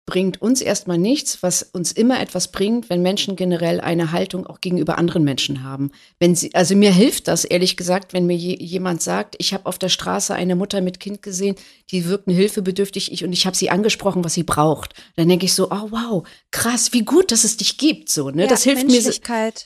bringt 0.06 0.42
uns 0.42 0.62
erstmal 0.62 0.98
nichts, 0.98 1.42
was 1.42 1.64
uns 1.64 1.92
immer 1.92 2.20
etwas 2.20 2.52
bringt, 2.52 2.90
wenn 2.90 3.02
Menschen 3.02 3.36
generell 3.36 3.80
eine 3.80 4.12
Haltung 4.12 4.46
auch 4.46 4.60
gegenüber 4.60 4.98
anderen 4.98 5.24
Menschen 5.24 5.64
haben. 5.64 5.92
Wenn 6.20 6.36
sie, 6.36 6.54
also 6.54 6.76
mir 6.76 6.92
hilft 6.92 7.28
das 7.28 7.46
ehrlich 7.46 7.78
gesagt, 7.78 8.12
wenn 8.14 8.26
mir 8.26 8.36
je, 8.36 8.58
jemand 8.60 9.02
sagt, 9.02 9.36
ich 9.38 9.54
habe 9.54 9.68
auf 9.68 9.78
der 9.78 9.90
Straße 9.90 10.34
eine 10.34 10.56
Mutter 10.56 10.82
mit 10.82 11.00
Kind 11.00 11.22
gesehen, 11.22 11.56
die 11.92 12.08
wirkt 12.08 12.30
hilfebedürftig 12.30 13.12
ich, 13.12 13.24
und 13.24 13.32
ich 13.32 13.46
habe 13.46 13.56
sie 13.56 13.70
angesprochen, 13.70 14.24
was 14.24 14.34
sie 14.34 14.44
braucht. 14.44 14.96
Dann 15.16 15.30
denke 15.30 15.46
ich 15.46 15.54
so, 15.54 15.70
oh 15.72 15.88
wow, 15.92 16.28
krass, 16.50 16.94
wie 16.94 17.06
gut, 17.06 17.32
dass 17.32 17.44
es 17.44 17.58
dich 17.58 17.78
gibt. 17.78 18.10
So, 18.10 18.32
ne? 18.32 18.44
Ja, 18.44 18.48
das 18.48 18.64
hilft 18.64 18.88
mir. 18.88 19.02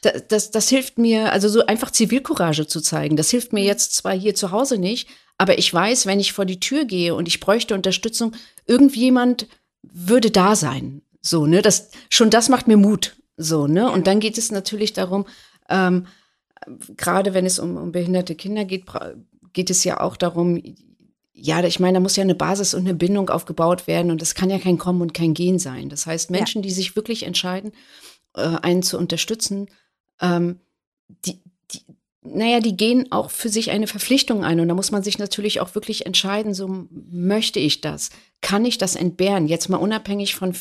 Das, 0.02 0.28
das, 0.28 0.52
das 0.52 0.70
hilft 0.70 0.98
mir, 0.98 1.32
also 1.32 1.48
so 1.48 1.66
einfach 1.66 1.92
Zivilcourage 1.92 2.68
zu 2.68 2.82
zeigen. 2.82 3.16
Das 3.16 3.30
hilft 3.30 3.54
mir 3.54 3.62
mhm. 3.62 3.68
jetzt 3.68 3.96
zwar 3.96 4.14
hier 4.14 4.36
zu 4.36 4.52
Hause 4.52 4.78
nicht, 4.78 5.08
aber 5.38 5.58
ich 5.58 5.74
weiß, 5.74 6.06
wenn 6.06 6.20
ich 6.20 6.34
vor 6.34 6.46
die 6.46 6.60
Tür 6.60 6.86
gehe 6.86 7.16
und 7.16 7.28
ich 7.28 7.40
bräuchte 7.40 7.74
Unterstützung, 7.74 8.34
irgendjemand 8.68 9.48
würde 9.94 10.32
da 10.32 10.56
sein. 10.56 11.02
So, 11.22 11.46
ne? 11.46 11.62
Das, 11.62 11.90
schon 12.10 12.30
das 12.30 12.50
macht 12.50 12.68
mir 12.68 12.78
Mut. 12.78 13.16
So, 13.38 13.68
ne? 13.68 13.92
Und 13.92 14.08
dann 14.08 14.20
geht 14.20 14.38
es 14.38 14.52
natürlich 14.52 14.94
darum, 14.94 15.26
ähm, 15.70 16.08
gerade 16.98 17.34
wenn 17.34 17.46
es 17.46 17.60
um, 17.60 17.78
um 17.78 17.92
behinderte 17.92 18.36
Kinder 18.36 18.66
geht, 18.66 18.86
geht 19.54 19.70
es 19.70 19.84
ja 19.84 20.00
auch 20.02 20.18
darum, 20.18 20.62
ja, 21.34 21.62
ich 21.64 21.80
meine, 21.80 21.96
da 21.96 22.00
muss 22.00 22.16
ja 22.16 22.24
eine 22.24 22.36
Basis 22.36 22.74
und 22.74 22.82
eine 22.82 22.94
Bindung 22.94 23.30
aufgebaut 23.30 23.88
werden 23.88 24.10
und 24.10 24.22
das 24.22 24.36
kann 24.36 24.50
ja 24.50 24.58
kein 24.58 24.78
Kommen 24.78 25.02
und 25.02 25.14
kein 25.14 25.34
Gehen 25.34 25.60
sein. 25.60 25.90
Das 25.90 26.06
heißt, 26.06 26.32
Menschen, 26.32 26.62
ja. 26.62 26.68
die 26.68 26.74
sich 26.74 26.96
wirklich 26.96 27.24
entscheiden, 27.24 27.74
äh, 28.36 28.56
einen 28.62 28.84
zu 28.84 28.98
unterstützen, 28.98 29.68
ähm, 30.22 30.60
die, 31.26 31.42
die, 31.44 31.45
naja, 32.26 32.60
die 32.60 32.76
gehen 32.76 33.12
auch 33.12 33.30
für 33.30 33.50
sich 33.50 33.72
eine 33.72 33.88
Verpflichtung 33.88 34.44
ein. 34.44 34.60
Und 34.60 34.68
da 34.68 34.74
muss 34.74 34.92
man 34.92 35.04
sich 35.04 35.20
natürlich 35.20 35.62
auch 35.62 35.76
wirklich 35.76 36.06
entscheiden, 36.06 36.54
so 36.54 36.88
möchte 36.90 37.60
ich 37.60 37.82
das? 37.82 38.10
Kann 38.42 38.66
ich 38.66 38.78
das 38.78 38.96
entbehren? 38.96 39.48
Jetzt 39.48 39.70
mal 39.70 39.78
unabhängig 39.78 40.36
von, 40.36 40.54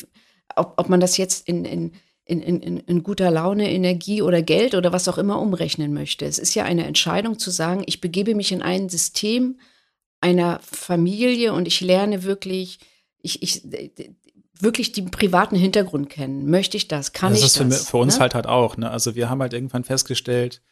ob, 0.56 0.74
ob 0.76 0.88
man 0.88 1.00
das 1.00 1.16
jetzt 1.16 1.48
in, 1.48 1.64
in, 1.64 1.92
in, 2.24 2.40
in, 2.40 2.78
in 2.78 3.02
guter 3.02 3.30
Laune, 3.30 3.70
Energie 3.70 4.22
oder 4.22 4.42
Geld 4.42 4.74
oder 4.74 4.92
was 4.92 5.08
auch 5.08 5.18
immer 5.18 5.40
umrechnen 5.40 5.92
möchte. 5.92 6.24
Es 6.24 6.38
ist 6.38 6.54
ja 6.54 6.64
eine 6.64 6.86
Entscheidung 6.86 7.38
zu 7.38 7.50
sagen, 7.50 7.82
ich 7.86 8.00
begebe 8.00 8.34
mich 8.34 8.52
in 8.52 8.62
ein 8.62 8.88
System 8.88 9.58
einer 10.20 10.60
Familie 10.62 11.52
und 11.52 11.66
ich 11.66 11.80
lerne 11.80 12.22
wirklich, 12.22 12.78
ich, 13.20 13.42
ich, 13.42 13.62
wirklich 14.58 14.92
den 14.92 15.10
privaten 15.10 15.56
Hintergrund 15.56 16.08
kennen. 16.08 16.48
Möchte 16.48 16.76
ich 16.76 16.88
das? 16.88 17.12
Kann 17.12 17.32
das 17.32 17.40
ich 17.40 17.44
das? 17.44 17.54
Das 17.54 17.66
ist 17.66 17.84
für, 17.86 17.90
für 17.90 17.96
uns 17.98 18.14
ne? 18.14 18.20
halt 18.20 18.34
halt 18.34 18.46
auch. 18.46 18.76
Ne? 18.76 18.90
Also 18.90 19.14
wir 19.14 19.28
haben 19.28 19.40
halt 19.40 19.52
irgendwann 19.52 19.84
festgestellt, 19.84 20.62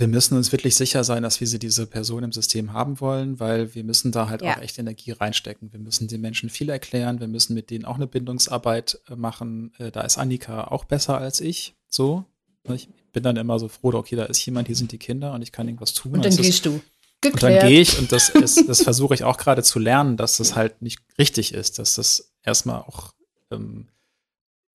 wir 0.00 0.08
müssen 0.08 0.36
uns 0.36 0.50
wirklich 0.50 0.76
sicher 0.76 1.04
sein, 1.04 1.22
dass 1.22 1.40
wir 1.40 1.46
sie 1.46 1.58
diese 1.58 1.86
Person 1.86 2.24
im 2.24 2.32
System 2.32 2.72
haben 2.72 3.00
wollen, 3.00 3.38
weil 3.38 3.74
wir 3.74 3.84
müssen 3.84 4.12
da 4.12 4.30
halt 4.30 4.40
ja. 4.40 4.56
auch 4.56 4.62
echt 4.62 4.78
Energie 4.78 5.12
reinstecken. 5.12 5.72
Wir 5.72 5.78
müssen 5.78 6.08
den 6.08 6.22
Menschen 6.22 6.48
viel 6.48 6.70
erklären, 6.70 7.20
wir 7.20 7.28
müssen 7.28 7.52
mit 7.54 7.68
denen 7.68 7.84
auch 7.84 7.96
eine 7.96 8.06
Bindungsarbeit 8.06 8.98
äh, 9.08 9.14
machen. 9.14 9.72
Äh, 9.78 9.90
da 9.90 10.00
ist 10.00 10.16
Annika 10.16 10.64
auch 10.64 10.84
besser 10.84 11.18
als 11.18 11.40
ich. 11.40 11.74
So. 11.86 12.24
Ich 12.72 12.88
bin 13.12 13.22
dann 13.22 13.36
immer 13.36 13.58
so 13.58 13.68
froh, 13.68 13.92
okay, 13.92 14.16
da 14.16 14.24
ist 14.24 14.44
jemand, 14.46 14.68
hier 14.68 14.76
sind 14.76 14.92
die 14.92 14.98
Kinder 14.98 15.34
und 15.34 15.42
ich 15.42 15.52
kann 15.52 15.68
irgendwas 15.68 15.92
tun. 15.92 16.12
Und 16.12 16.24
dann 16.24 16.34
gehst 16.34 16.48
ist, 16.48 16.66
du. 16.66 16.80
Geklärt. 17.20 17.34
Und 17.34 17.60
dann 17.60 17.68
gehe 17.68 17.80
ich 17.80 17.98
und 17.98 18.10
das, 18.12 18.30
ist, 18.30 18.66
das 18.68 18.82
versuche 18.82 19.12
ich 19.12 19.24
auch 19.24 19.36
gerade 19.36 19.62
zu 19.62 19.78
lernen, 19.78 20.16
dass 20.16 20.38
das 20.38 20.56
halt 20.56 20.80
nicht 20.80 21.00
richtig 21.18 21.52
ist, 21.52 21.78
dass 21.78 21.94
das 21.94 22.32
erstmal 22.42 22.80
auch 22.80 23.12
ähm, 23.50 23.88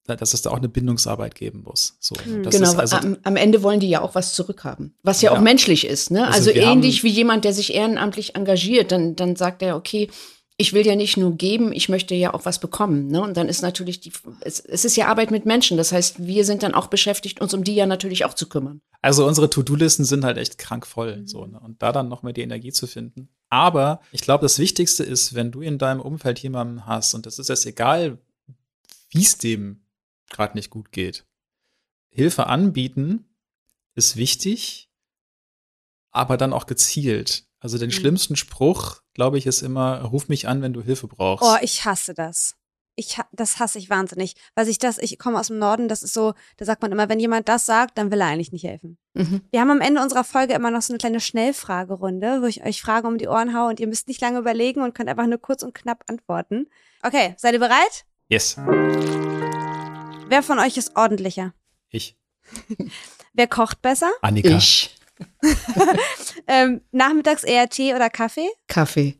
dass 0.07 0.33
es 0.33 0.41
da 0.41 0.51
auch 0.51 0.57
eine 0.57 0.69
Bindungsarbeit 0.69 1.35
geben 1.35 1.63
muss. 1.63 1.97
So, 1.99 2.15
hm. 2.23 2.43
genau, 2.43 2.73
also, 2.73 2.97
am, 2.97 3.17
am, 3.23 3.35
Ende 3.35 3.63
wollen 3.63 3.79
die 3.79 3.89
ja 3.89 4.01
auch 4.01 4.15
was 4.15 4.33
zurückhaben, 4.33 4.93
was 5.03 5.21
ja, 5.21 5.31
ja. 5.31 5.37
auch 5.37 5.41
menschlich 5.41 5.85
ist. 5.87 6.11
Ne? 6.11 6.27
Also, 6.27 6.51
also 6.51 6.51
ähnlich 6.51 7.03
wie 7.03 7.09
jemand, 7.09 7.45
der 7.45 7.53
sich 7.53 7.73
ehrenamtlich 7.73 8.35
engagiert, 8.35 8.91
dann, 8.91 9.15
dann 9.15 9.35
sagt 9.35 9.61
er, 9.61 9.75
okay, 9.75 10.09
ich 10.57 10.71
will 10.71 10.85
ja 10.85 10.95
nicht 10.95 11.17
nur 11.17 11.35
geben, 11.35 11.73
ich 11.73 11.89
möchte 11.89 12.15
ja 12.15 12.33
auch 12.33 12.45
was 12.45 12.59
bekommen. 12.59 13.07
Ne? 13.07 13.21
Und 13.21 13.35
dann 13.35 13.49
ist 13.49 13.61
natürlich 13.61 13.99
die, 13.99 14.13
es, 14.39 14.61
es 14.61 14.85
ist 14.85 14.95
ja 14.95 15.07
Arbeit 15.07 15.29
mit 15.29 15.45
Menschen. 15.45 15.75
Das 15.75 15.91
heißt, 15.91 16.25
wir 16.25 16.45
sind 16.45 16.63
dann 16.63 16.73
auch 16.73 16.87
beschäftigt, 16.87 17.41
uns 17.41 17.53
um 17.53 17.63
die 17.63 17.75
ja 17.75 17.85
natürlich 17.85 18.23
auch 18.23 18.33
zu 18.33 18.47
kümmern. 18.47 18.79
Also 19.01 19.25
unsere 19.27 19.49
To-Do-Listen 19.49 20.05
sind 20.05 20.23
halt 20.23 20.37
echt 20.37 20.57
krank 20.57 20.87
voll. 20.87 21.17
Mhm. 21.17 21.27
So, 21.27 21.45
ne? 21.45 21.59
Und 21.59 21.81
da 21.81 21.91
dann 21.91 22.07
noch 22.07 22.23
mal 22.23 22.31
die 22.31 22.41
Energie 22.41 22.71
zu 22.71 22.87
finden. 22.87 23.27
Aber 23.49 23.99
ich 24.11 24.21
glaube, 24.21 24.43
das 24.43 24.57
Wichtigste 24.57 25.03
ist, 25.03 25.35
wenn 25.35 25.51
du 25.51 25.61
in 25.61 25.77
deinem 25.77 25.99
Umfeld 25.99 26.39
jemanden 26.39 26.85
hast, 26.85 27.13
und 27.13 27.25
das 27.25 27.37
ist 27.37 27.49
jetzt 27.49 27.65
egal, 27.65 28.17
wie 29.09 29.23
es 29.23 29.37
dem 29.37 29.81
gerade 30.29 30.55
nicht 30.55 30.69
gut 30.69 30.91
geht. 30.91 31.25
Hilfe 32.09 32.47
anbieten 32.47 33.25
ist 33.95 34.15
wichtig, 34.15 34.89
aber 36.11 36.37
dann 36.37 36.53
auch 36.53 36.65
gezielt. 36.65 37.45
Also 37.59 37.77
den 37.77 37.89
mhm. 37.89 37.93
schlimmsten 37.93 38.35
Spruch, 38.35 39.01
glaube 39.13 39.37
ich, 39.37 39.45
ist 39.45 39.61
immer, 39.61 40.01
ruf 40.01 40.29
mich 40.29 40.47
an, 40.47 40.61
wenn 40.61 40.73
du 40.73 40.81
Hilfe 40.81 41.07
brauchst. 41.07 41.43
Oh, 41.43 41.57
ich 41.61 41.85
hasse 41.85 42.13
das. 42.13 42.55
Ich, 42.97 43.17
das 43.33 43.59
hasse 43.59 43.77
ich 43.77 43.89
wahnsinnig. 43.89 44.35
Weil 44.55 44.69
ich 44.69 44.77
das, 44.77 44.97
ich 44.97 45.19
komme 45.19 45.37
aus 45.37 45.47
dem 45.47 45.59
Norden, 45.59 45.89
das 45.89 46.01
ist 46.01 46.13
so, 46.13 46.33
da 46.55 46.63
sagt 46.63 46.81
man 46.81 46.93
immer, 46.93 47.09
wenn 47.09 47.19
jemand 47.19 47.49
das 47.49 47.65
sagt, 47.65 47.97
dann 47.97 48.11
will 48.11 48.21
er 48.21 48.27
eigentlich 48.27 48.53
nicht 48.53 48.63
helfen. 48.63 48.97
Mhm. 49.13 49.41
Wir 49.51 49.59
haben 49.59 49.71
am 49.71 49.81
Ende 49.81 50.01
unserer 50.01 50.23
Folge 50.23 50.53
immer 50.53 50.71
noch 50.71 50.81
so 50.81 50.93
eine 50.93 50.99
kleine 50.99 51.19
Schnellfragerunde, 51.19 52.41
wo 52.41 52.45
ich 52.45 52.63
euch 52.63 52.81
Fragen 52.81 53.07
um 53.07 53.17
die 53.17 53.27
Ohren 53.27 53.53
haue 53.53 53.69
und 53.69 53.81
ihr 53.81 53.87
müsst 53.87 54.07
nicht 54.07 54.21
lange 54.21 54.39
überlegen 54.39 54.81
und 54.81 54.95
könnt 54.95 55.09
einfach 55.09 55.27
nur 55.27 55.39
kurz 55.39 55.63
und 55.63 55.75
knapp 55.75 56.03
antworten. 56.07 56.67
Okay, 57.03 57.33
seid 57.37 57.53
ihr 57.53 57.59
bereit? 57.59 58.05
Yes. 58.29 58.57
Wer 60.27 60.41
von 60.41 60.59
euch 60.59 60.77
ist 60.77 60.95
ordentlicher? 60.95 61.53
Ich. 61.89 62.17
Wer 63.33 63.47
kocht 63.47 63.81
besser? 63.81 64.11
Annika. 64.21 64.57
Ich. 64.57 64.95
ähm, 66.47 66.81
nachmittags 66.91 67.43
eher 67.43 67.69
Tee 67.69 67.93
oder 67.93 68.09
Kaffee? 68.09 68.49
Kaffee. 68.67 69.19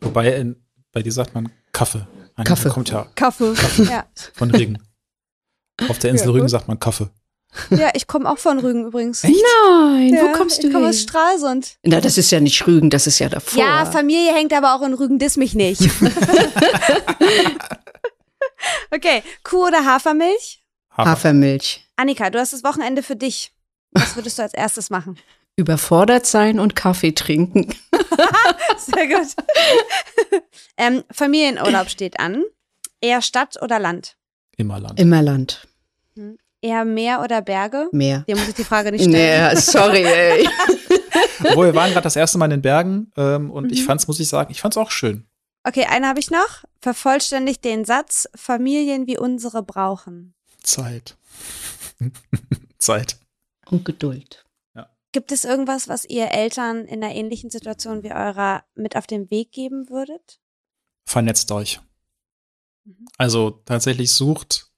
Wobei 0.00 0.36
in, 0.36 0.56
bei 0.92 1.02
dir 1.02 1.12
sagt 1.12 1.34
man 1.34 1.50
Kaffee. 1.72 2.06
Annika 2.34 2.54
Kaffee. 2.54 2.68
Kommt 2.68 2.90
ja. 2.90 3.06
Kaffee. 3.14 3.54
Kaffee. 3.54 3.84
Ja. 3.84 4.04
Von 4.34 4.50
Rügen. 4.50 4.78
Auf 5.88 5.98
der 5.98 6.10
Insel 6.10 6.28
ja, 6.28 6.32
Rügen 6.32 6.48
sagt 6.48 6.68
man 6.68 6.78
Kaffee. 6.78 7.08
Ja, 7.70 7.90
ich 7.94 8.06
komme 8.06 8.30
auch 8.30 8.38
von 8.38 8.58
Rügen 8.58 8.84
übrigens. 8.86 9.24
Echt? 9.24 9.34
Nein, 9.34 10.14
ja, 10.14 10.22
wo 10.22 10.32
kommst 10.32 10.62
du 10.62 10.66
Ich 10.66 10.72
komme 10.72 10.88
aus 10.88 11.00
Stralsund. 11.00 11.76
Na, 11.82 12.00
das 12.00 12.18
ist 12.18 12.30
ja 12.30 12.40
nicht 12.40 12.66
Rügen, 12.66 12.90
das 12.90 13.06
ist 13.06 13.18
ja 13.18 13.30
davor. 13.30 13.62
Ja, 13.62 13.86
Familie 13.86 14.34
hängt 14.34 14.52
aber 14.52 14.74
auch 14.74 14.82
in 14.82 14.92
Rügen, 14.92 15.18
diss 15.18 15.38
mich 15.38 15.54
nicht. 15.54 15.80
Okay, 18.90 19.22
Kuh 19.42 19.66
oder 19.66 19.84
Hafermilch? 19.84 20.62
Hafer. 20.90 21.10
Hafermilch. 21.10 21.84
Annika, 21.96 22.30
du 22.30 22.38
hast 22.38 22.52
das 22.52 22.64
Wochenende 22.64 23.02
für 23.02 23.16
dich. 23.16 23.52
Was 23.92 24.16
würdest 24.16 24.38
du 24.38 24.42
als 24.42 24.54
erstes 24.54 24.90
machen? 24.90 25.18
Überfordert 25.56 26.26
sein 26.26 26.60
und 26.60 26.76
Kaffee 26.76 27.12
trinken. 27.12 27.74
Sehr 28.76 29.06
gut. 29.08 29.28
ähm, 30.76 31.02
Familienurlaub 31.10 31.88
steht 31.88 32.20
an. 32.20 32.44
Eher 33.00 33.22
Stadt 33.22 33.56
oder 33.62 33.78
Land? 33.78 34.16
Immer 34.58 34.80
Land. 34.80 35.00
Immer 35.00 35.22
Land. 35.22 35.66
Hm. 36.14 36.36
Eher 36.60 36.84
Meer 36.84 37.22
oder 37.22 37.40
Berge? 37.40 37.88
Meer. 37.92 38.24
Dir 38.28 38.36
muss 38.36 38.48
ich 38.48 38.54
die 38.54 38.64
Frage 38.64 38.90
nicht 38.92 39.04
stellen. 39.04 39.54
Nee, 39.54 39.60
sorry, 39.60 40.04
ey. 40.04 40.48
Obwohl, 41.44 41.66
wir 41.66 41.74
waren 41.74 41.90
gerade 41.90 42.04
das 42.04 42.16
erste 42.16 42.38
Mal 42.38 42.46
in 42.46 42.52
den 42.52 42.62
Bergen 42.62 43.12
ähm, 43.16 43.50
und 43.50 43.66
mhm. 43.66 43.72
ich 43.72 43.84
fand's, 43.84 44.06
muss 44.08 44.20
ich 44.20 44.28
sagen, 44.28 44.50
ich 44.50 44.60
fand's 44.60 44.76
auch 44.76 44.90
schön. 44.90 45.26
Okay, 45.66 45.84
eine 45.86 46.06
habe 46.06 46.20
ich 46.20 46.30
noch. 46.30 46.62
Vervollständigt 46.80 47.64
den 47.64 47.84
Satz, 47.84 48.28
Familien 48.36 49.08
wie 49.08 49.18
unsere 49.18 49.64
brauchen. 49.64 50.32
Zeit. 50.62 51.16
Zeit. 52.78 53.18
Und 53.68 53.84
Geduld. 53.84 54.44
Ja. 54.76 54.88
Gibt 55.10 55.32
es 55.32 55.44
irgendwas, 55.44 55.88
was 55.88 56.04
ihr 56.04 56.30
Eltern 56.30 56.84
in 56.84 57.02
einer 57.02 57.12
ähnlichen 57.12 57.50
Situation 57.50 58.04
wie 58.04 58.12
eurer 58.12 58.62
mit 58.76 58.94
auf 58.94 59.08
den 59.08 59.28
Weg 59.32 59.50
geben 59.50 59.90
würdet? 59.90 60.38
Vernetzt 61.04 61.50
euch. 61.50 61.80
Mhm. 62.84 63.08
Also 63.18 63.50
tatsächlich 63.50 64.12
sucht 64.12 64.70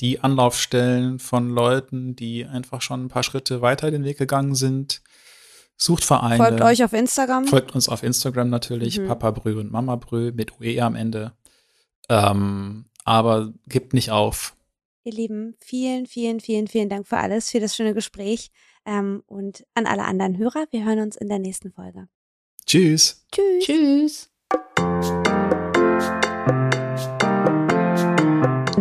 die 0.00 0.20
Anlaufstellen 0.20 1.18
von 1.18 1.50
Leuten, 1.50 2.16
die 2.16 2.46
einfach 2.46 2.80
schon 2.80 3.04
ein 3.04 3.08
paar 3.08 3.22
Schritte 3.22 3.60
weiter 3.60 3.90
den 3.90 4.04
Weg 4.04 4.16
gegangen 4.16 4.54
sind 4.54 5.02
Sucht 5.82 6.04
Vereine. 6.04 6.36
Folgt 6.36 6.60
euch 6.60 6.84
auf 6.84 6.92
Instagram. 6.92 7.44
Folgt 7.46 7.74
uns 7.74 7.88
auf 7.88 8.04
Instagram 8.04 8.50
natürlich, 8.50 9.00
Mhm. 9.00 9.08
Papa 9.08 9.32
Brü 9.32 9.58
und 9.58 9.72
Mama 9.72 9.96
Brü 9.96 10.30
mit 10.30 10.60
UE 10.60 10.80
am 10.80 10.94
Ende. 10.94 11.32
Ähm, 12.08 12.84
aber 13.04 13.52
gebt 13.66 13.92
nicht 13.92 14.12
auf. 14.12 14.54
Ihr 15.02 15.12
Lieben, 15.12 15.56
vielen, 15.58 16.06
vielen, 16.06 16.38
vielen, 16.38 16.68
vielen 16.68 16.88
Dank 16.88 17.08
für 17.08 17.16
alles, 17.16 17.50
für 17.50 17.58
das 17.58 17.74
schöne 17.74 17.94
Gespräch. 17.94 18.52
Ähm, 18.86 19.24
und 19.26 19.64
an 19.74 19.86
alle 19.86 20.04
anderen 20.04 20.38
Hörer, 20.38 20.66
wir 20.70 20.84
hören 20.84 21.00
uns 21.00 21.16
in 21.16 21.28
der 21.28 21.40
nächsten 21.40 21.72
Folge. 21.72 22.06
Tschüss. 22.64 23.26
Tschüss. 23.32 24.30
Tschüss. 25.18 26.81